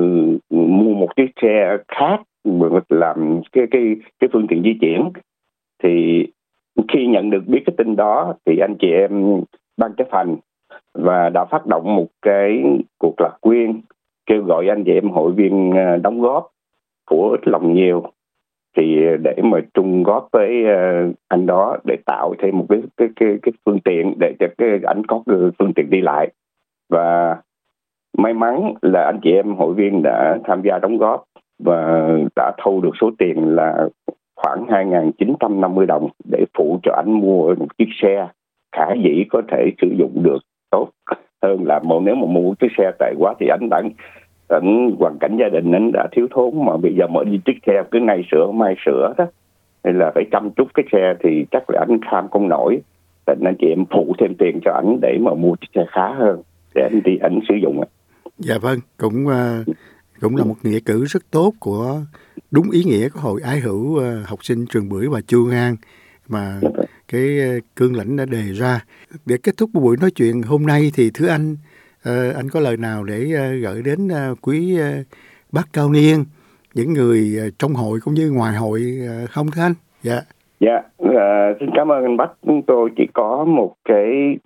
mua 0.49 0.93
một 0.93 1.15
chiếc 1.15 1.31
xe 1.41 1.77
khác 1.87 2.21
làm 2.89 3.41
cái 3.51 3.67
cái 3.71 3.95
cái 4.19 4.29
phương 4.33 4.47
tiện 4.47 4.63
di 4.63 4.73
chuyển. 4.81 5.09
Thì 5.83 6.25
khi 6.87 7.07
nhận 7.07 7.29
được 7.29 7.47
biết 7.47 7.63
cái 7.65 7.73
tin 7.77 7.95
đó 7.95 8.33
thì 8.45 8.59
anh 8.59 8.75
chị 8.79 8.87
em 8.91 9.41
ban 9.77 9.93
chấp 9.97 10.07
hành 10.11 10.37
và 10.93 11.29
đã 11.29 11.45
phát 11.45 11.65
động 11.65 11.95
một 11.95 12.07
cái 12.21 12.63
cuộc 12.97 13.21
lạc 13.21 13.37
quyên 13.41 13.81
kêu 14.25 14.43
gọi 14.43 14.67
anh 14.69 14.83
chị 14.85 14.91
em 14.93 15.09
hội 15.09 15.31
viên 15.31 15.71
à, 15.77 15.97
đóng 15.97 16.21
góp 16.21 16.47
của 17.05 17.29
ít 17.29 17.47
lòng 17.47 17.73
nhiều. 17.73 18.03
Thì 18.77 18.95
để 19.23 19.35
mà 19.43 19.59
chung 19.73 20.03
góp 20.03 20.27
với 20.31 20.65
à, 20.65 21.03
anh 21.27 21.45
đó 21.45 21.77
để 21.83 21.97
tạo 22.05 22.33
thêm 22.39 22.57
một 22.57 22.65
cái 22.69 22.81
cái 22.97 23.07
cái, 23.15 23.37
cái 23.41 23.51
phương 23.65 23.79
tiện 23.79 24.13
để 24.19 24.33
cho 24.39 24.47
cái 24.57 24.69
anh 24.83 25.05
có 25.05 25.23
cái 25.25 25.35
phương 25.59 25.73
tiện 25.73 25.89
đi 25.89 26.01
lại. 26.01 26.31
Và 26.89 27.37
may 28.17 28.33
mắn 28.33 28.73
là 28.81 29.03
anh 29.03 29.19
chị 29.23 29.31
em 29.31 29.55
hội 29.55 29.73
viên 29.73 30.03
đã 30.03 30.37
tham 30.43 30.61
gia 30.61 30.79
đóng 30.79 30.97
góp 30.97 31.23
và 31.63 32.09
đã 32.35 32.51
thu 32.63 32.81
được 32.81 32.93
số 33.01 33.11
tiền 33.17 33.55
là 33.55 33.87
khoảng 34.35 34.65
2.950 34.65 35.85
đồng 35.85 36.09
để 36.31 36.45
phụ 36.57 36.79
cho 36.83 36.93
anh 36.95 37.11
mua 37.11 37.55
một 37.55 37.77
chiếc 37.77 37.89
xe 38.01 38.27
khả 38.75 38.93
dĩ 39.03 39.23
có 39.29 39.41
thể 39.51 39.71
sử 39.81 39.87
dụng 39.97 40.23
được 40.23 40.39
tốt 40.71 40.89
hơn 41.43 41.65
là 41.65 41.79
một 41.79 42.01
nếu 42.05 42.15
mà 42.15 42.25
mua 42.25 42.53
chiếc 42.59 42.71
xe 42.77 42.91
tệ 42.99 43.13
quá 43.19 43.33
thì 43.39 43.47
anh 43.47 43.69
đang 43.69 43.89
ảnh 44.47 44.95
hoàn 44.99 45.17
cảnh 45.19 45.37
gia 45.39 45.49
đình 45.49 45.71
anh 45.71 45.91
đã 45.91 46.07
thiếu 46.11 46.27
thốn 46.31 46.65
mà 46.65 46.77
bây 46.77 46.95
giờ 46.95 47.07
mở 47.07 47.23
đi 47.23 47.39
chiếc 47.45 47.57
xe 47.67 47.83
cứ 47.91 47.99
ngày 47.99 48.23
sửa 48.31 48.51
mai 48.51 48.75
sửa 48.85 49.13
đó. 49.17 49.25
Hay 49.83 49.93
là 49.93 50.11
phải 50.15 50.23
chăm 50.31 50.49
chút 50.51 50.67
cái 50.73 50.85
xe 50.91 51.13
thì 51.23 51.45
chắc 51.51 51.69
là 51.69 51.85
anh 51.89 51.99
kham 52.11 52.27
không 52.29 52.49
nổi. 52.49 52.81
Nên 53.27 53.43
anh 53.43 53.55
chị 53.59 53.67
em 53.67 53.85
phụ 53.91 54.13
thêm 54.19 54.35
tiền 54.35 54.59
cho 54.65 54.71
ảnh 54.73 54.97
để 55.01 55.17
mà 55.21 55.33
mua 55.33 55.55
chiếc 55.61 55.67
xe 55.75 55.85
khá 55.91 56.13
hơn 56.13 56.41
để 56.75 56.81
anh 56.83 57.01
đi 57.03 57.17
ảnh 57.17 57.39
sử 57.49 57.55
dụng 57.55 57.83
dạ 58.37 58.57
vâng 58.61 58.79
cũng 58.97 59.25
uh, 59.27 59.75
cũng 60.21 60.35
là 60.35 60.43
một 60.43 60.55
nghĩa 60.63 60.79
cử 60.85 61.05
rất 61.05 61.23
tốt 61.31 61.53
của 61.59 62.01
đúng 62.51 62.71
ý 62.71 62.83
nghĩa 62.83 63.09
của 63.09 63.19
hội 63.19 63.41
ái 63.43 63.59
hữu 63.59 63.97
uh, 63.97 64.27
học 64.27 64.39
sinh 64.41 64.65
trường 64.69 64.89
bưởi 64.89 65.07
và 65.07 65.21
chu 65.27 65.45
ngang 65.45 65.75
mà 66.27 66.59
dạ 66.61 66.69
vâng 66.73 66.78
cái 67.11 67.39
ờ, 67.39 67.59
cương 67.75 67.95
lãnh 67.95 68.17
đã 68.17 68.25
đề 68.25 68.53
ra. 68.53 68.79
Để 69.25 69.35
kết 69.43 69.57
thúc 69.57 69.69
buổi 69.73 69.97
nói 70.01 70.11
chuyện 70.15 70.41
hôm 70.41 70.65
nay 70.65 70.81
thì 70.95 71.11
thứ 71.13 71.27
anh 71.27 71.55
ờ, 72.03 72.31
anh 72.31 72.49
có 72.53 72.59
lời 72.59 72.77
nào 72.77 73.03
để 73.03 73.31
ờ, 73.35 73.53
gửi 73.53 73.81
đến 73.81 74.07
quý 74.41 74.77
bác 75.51 75.67
cao 75.73 75.91
niên 75.91 76.25
những 76.73 76.93
người 76.93 77.51
trong 77.59 77.73
hội 77.73 77.99
cũng 78.05 78.13
như 78.13 78.31
ngoài 78.31 78.55
hội 78.55 78.81
không 79.29 79.47
thưa 79.55 79.61
anh? 79.61 79.73
Dạ. 80.01 80.21
Dạ 80.59 80.77
uh, 81.03 81.57
xin 81.59 81.69
cảm 81.75 81.91
ơn 81.91 82.03
anh 82.03 82.17
bác 82.17 82.29
chúng 82.45 82.61
tôi 82.67 82.89
chỉ 82.97 83.07
có 83.13 83.45
một 83.45 83.75
cái 83.85 84.37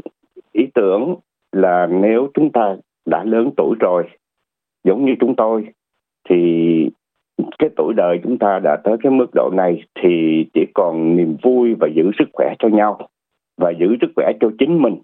ý 0.51 0.63
tưởng 0.75 1.15
là 1.51 1.87
nếu 1.91 2.27
chúng 2.33 2.51
ta 2.51 2.75
đã 3.05 3.23
lớn 3.23 3.49
tuổi 3.57 3.75
rồi 3.79 4.03
giống 4.83 5.05
như 5.05 5.11
chúng 5.19 5.35
tôi 5.35 5.67
thì 6.29 6.35
cái 7.59 7.69
tuổi 7.75 7.93
đời 7.93 8.19
chúng 8.23 8.37
ta 8.37 8.59
đã 8.59 8.77
tới 8.83 8.97
cái 9.03 9.11
mức 9.11 9.27
độ 9.33 9.49
này 9.53 9.83
thì 10.01 10.45
chỉ 10.53 10.65
còn 10.73 11.15
niềm 11.17 11.37
vui 11.43 11.75
và 11.79 11.87
giữ 11.95 12.11
sức 12.19 12.29
khỏe 12.33 12.53
cho 12.59 12.67
nhau 12.67 12.97
và 13.57 13.71
giữ 13.79 13.95
sức 14.01 14.11
khỏe 14.15 14.31
cho 14.39 14.49
chính 14.59 14.81
mình 14.81 14.97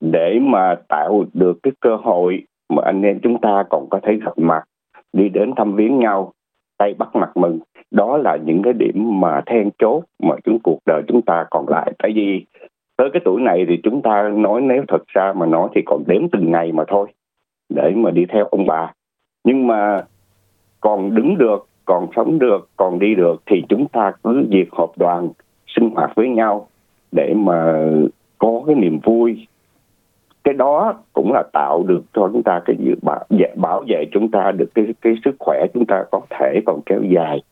để 0.00 0.38
mà 0.42 0.76
tạo 0.88 1.24
được 1.34 1.58
cái 1.62 1.72
cơ 1.80 1.96
hội 1.96 2.42
mà 2.68 2.82
anh 2.84 3.02
em 3.02 3.20
chúng 3.22 3.40
ta 3.40 3.64
còn 3.70 3.86
có 3.90 4.00
thể 4.02 4.14
gặp 4.24 4.38
mặt, 4.38 4.64
đi 5.12 5.28
đến 5.28 5.52
thăm 5.56 5.76
viếng 5.76 5.98
nhau, 5.98 6.32
tay 6.78 6.94
bắt 6.98 7.16
mặt 7.16 7.36
mừng 7.36 7.58
đó 7.90 8.16
là 8.16 8.36
những 8.36 8.62
cái 8.62 8.72
điểm 8.72 9.20
mà 9.20 9.40
then 9.46 9.70
chốt 9.78 10.02
mà 10.22 10.34
chúng 10.44 10.58
cuộc 10.58 10.78
đời 10.86 11.02
chúng 11.08 11.22
ta 11.22 11.44
còn 11.50 11.68
lại. 11.68 11.92
Tại 11.98 12.12
vì 12.14 12.44
tới 12.96 13.10
cái 13.12 13.22
tuổi 13.24 13.40
này 13.40 13.64
thì 13.68 13.80
chúng 13.82 14.02
ta 14.02 14.28
nói 14.28 14.60
nếu 14.60 14.84
thật 14.88 15.06
ra 15.06 15.32
mà 15.32 15.46
nói 15.46 15.68
thì 15.74 15.82
còn 15.86 16.04
đếm 16.06 16.28
từng 16.32 16.52
ngày 16.52 16.72
mà 16.72 16.84
thôi 16.88 17.06
để 17.68 17.92
mà 17.96 18.10
đi 18.10 18.24
theo 18.28 18.44
ông 18.44 18.66
bà. 18.66 18.92
Nhưng 19.44 19.66
mà 19.66 20.04
còn 20.84 21.14
đứng 21.14 21.38
được 21.38 21.66
còn 21.84 22.08
sống 22.16 22.38
được 22.38 22.68
còn 22.76 22.98
đi 22.98 23.14
được 23.14 23.42
thì 23.46 23.62
chúng 23.68 23.88
ta 23.88 24.12
cứ 24.24 24.46
việc 24.50 24.68
họp 24.72 24.98
đoàn 24.98 25.28
sinh 25.76 25.90
hoạt 25.90 26.14
với 26.14 26.28
nhau 26.28 26.68
để 27.12 27.34
mà 27.36 27.86
có 28.38 28.62
cái 28.66 28.74
niềm 28.74 28.98
vui. 29.04 29.46
Cái 30.44 30.54
đó 30.54 30.94
cũng 31.12 31.32
là 31.32 31.42
tạo 31.52 31.82
được 31.82 32.02
cho 32.12 32.30
chúng 32.32 32.42
ta 32.42 32.60
cái 32.64 32.76
dự 32.78 32.94
bảo, 33.02 33.24
bảo 33.56 33.84
vệ 33.88 34.04
chúng 34.12 34.30
ta 34.30 34.52
được 34.52 34.74
cái 34.74 34.86
cái 35.00 35.14
sức 35.24 35.36
khỏe 35.38 35.66
chúng 35.74 35.86
ta 35.86 36.04
có 36.10 36.20
thể 36.30 36.60
còn 36.66 36.80
kéo 36.86 37.00
dài. 37.02 37.42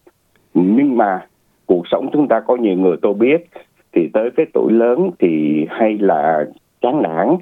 Nhưng 0.55 0.97
mà 0.97 1.27
cuộc 1.67 1.83
sống 1.91 2.09
chúng 2.13 2.29
ta 2.29 2.41
có 2.41 2.57
nhiều 2.57 2.77
người 2.77 2.97
tôi 3.03 3.15
biết 3.15 3.47
thì 3.93 4.09
tới 4.13 4.31
cái 4.37 4.47
tuổi 4.53 4.73
lớn 4.73 5.11
thì 5.19 5.67
hay 5.71 5.99
là 5.99 6.45
chán 6.81 7.03
nản 7.03 7.37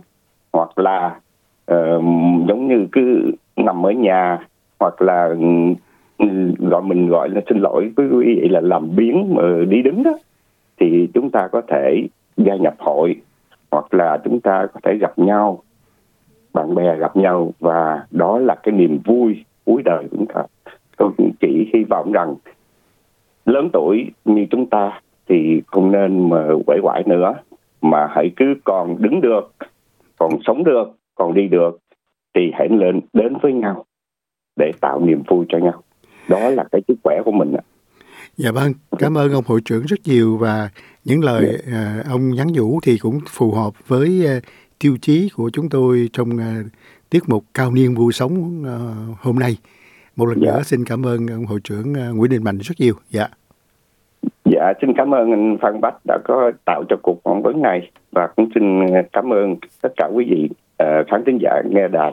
hoặc 0.53 0.79
là 0.79 1.21
uh, 1.73 2.05
giống 2.49 2.69
như 2.69 2.87
cứ 2.93 3.33
nằm 3.57 3.87
ở 3.87 3.91
nhà 3.91 4.39
hoặc 4.81 5.03
là 5.03 5.35
ừ, 6.19 6.27
gọi 6.59 6.83
mình 6.83 7.09
gọi 7.09 7.29
là 7.29 7.41
xin 7.49 7.59
lỗi 7.59 7.93
với 7.97 8.09
quý 8.09 8.27
vị 8.27 8.49
là 8.49 8.61
làm 8.61 8.97
biến 8.97 9.35
mà 9.35 9.43
đi 9.69 9.83
đứng 9.83 10.03
đó, 10.03 10.19
thì 10.81 11.09
chúng 11.15 11.31
ta 11.31 11.49
có 11.53 11.63
thể 11.69 12.07
gia 12.37 12.57
nhập 12.57 12.75
hội, 12.79 13.17
hoặc 13.71 13.95
là 13.95 14.19
chúng 14.25 14.41
ta 14.41 14.67
có 14.75 14.81
thể 14.83 14.97
gặp 15.01 15.19
nhau, 15.19 15.63
bạn 16.53 16.75
bè 16.75 16.97
gặp 16.97 17.17
nhau, 17.17 17.53
và 17.61 18.07
đó 18.11 18.39
là 18.39 18.55
cái 18.55 18.73
niềm 18.73 18.99
vui 19.05 19.45
cuối 19.65 19.83
đời 19.85 20.05
của 20.11 20.17
chúng 20.17 20.27
ta. 20.27 20.43
Tôi 20.97 21.11
chỉ 21.41 21.71
hy 21.75 21.85
vọng 21.85 22.13
rằng 22.13 22.35
lớn 23.47 23.69
tuổi 23.73 24.07
như 24.25 24.47
chúng 24.51 24.67
ta 24.67 25.01
thì 25.29 25.63
không 25.67 25.93
nên 25.93 26.29
mà 26.29 26.47
quẩy 26.67 26.79
quải 26.83 27.03
nữa, 27.07 27.35
mà 27.81 28.07
hãy 28.11 28.31
cứ 28.37 28.55
còn 28.65 28.97
đứng 28.99 29.21
được, 29.21 29.53
còn 30.19 30.33
sống 30.47 30.65
được, 30.65 30.89
còn 31.15 31.35
đi 31.35 31.49
được, 31.49 31.79
thì 32.35 32.51
hãy 32.55 32.69
lên 32.69 33.01
đến 33.13 33.37
với 33.43 33.53
nhau 33.53 33.85
để 34.57 34.73
tạo 34.81 35.01
niềm 35.01 35.23
vui 35.29 35.47
cho 35.49 35.59
nhau 35.59 35.83
đó 36.29 36.51
là 36.51 36.65
cái 36.73 36.81
sức 36.89 36.95
khỏe 37.05 37.21
của 37.25 37.33
mình 37.33 37.53
Dạ 38.37 38.51
vâng, 38.53 38.73
cảm 38.99 39.19
ơn 39.19 39.33
ông 39.33 39.45
hội 39.47 39.61
trưởng 39.65 39.83
rất 39.87 39.97
nhiều 40.05 40.37
và 40.37 40.69
những 41.05 41.25
lời 41.25 41.63
uh, 41.69 42.07
ông 42.07 42.31
nhắn 42.31 42.47
nhủ 42.53 42.81
thì 42.83 42.99
cũng 42.99 43.19
phù 43.29 43.53
hợp 43.53 43.89
với 43.89 44.27
uh, 44.39 44.43
tiêu 44.79 44.97
chí 45.01 45.29
của 45.37 45.51
chúng 45.53 45.69
tôi 45.69 46.09
trong 46.13 46.31
uh, 46.31 46.67
tiết 47.11 47.23
mục 47.27 47.45
cao 47.55 47.73
niên 47.73 47.95
vui 47.95 48.13
sống 48.13 48.65
hôm 49.21 49.39
nay. 49.39 49.57
Một 50.17 50.27
lần 50.27 50.39
dạ. 50.41 50.53
nữa 50.53 50.63
xin 50.63 50.85
cảm 50.85 51.07
ơn 51.07 51.27
ông 51.27 51.47
hội 51.47 51.61
trưởng 51.65 51.93
Nguyễn 51.93 52.31
Đình 52.31 52.45
Mạnh 52.45 52.59
rất 52.59 52.75
nhiều. 52.79 52.95
Dạ. 53.11 53.29
Dạ, 54.45 54.73
xin 54.81 54.93
cảm 54.97 55.15
ơn 55.15 55.31
anh 55.31 55.57
Phan 55.63 55.81
Bách 55.81 55.95
đã 56.07 56.19
có 56.25 56.53
tạo 56.65 56.85
cho 56.89 56.97
cuộc 57.03 57.21
phỏng 57.25 57.43
vấn 57.43 57.63
này 57.63 57.91
và 58.13 58.29
cũng 58.37 58.49
xin 58.55 58.63
cảm 59.13 59.33
ơn 59.33 59.57
tất 59.83 59.93
cả 59.97 60.09
quý 60.15 60.25
vị 60.31 60.49
khán 61.09 61.25
thính 61.27 61.39
giả 61.43 61.63
nghe 61.71 61.89
đài. 61.89 62.13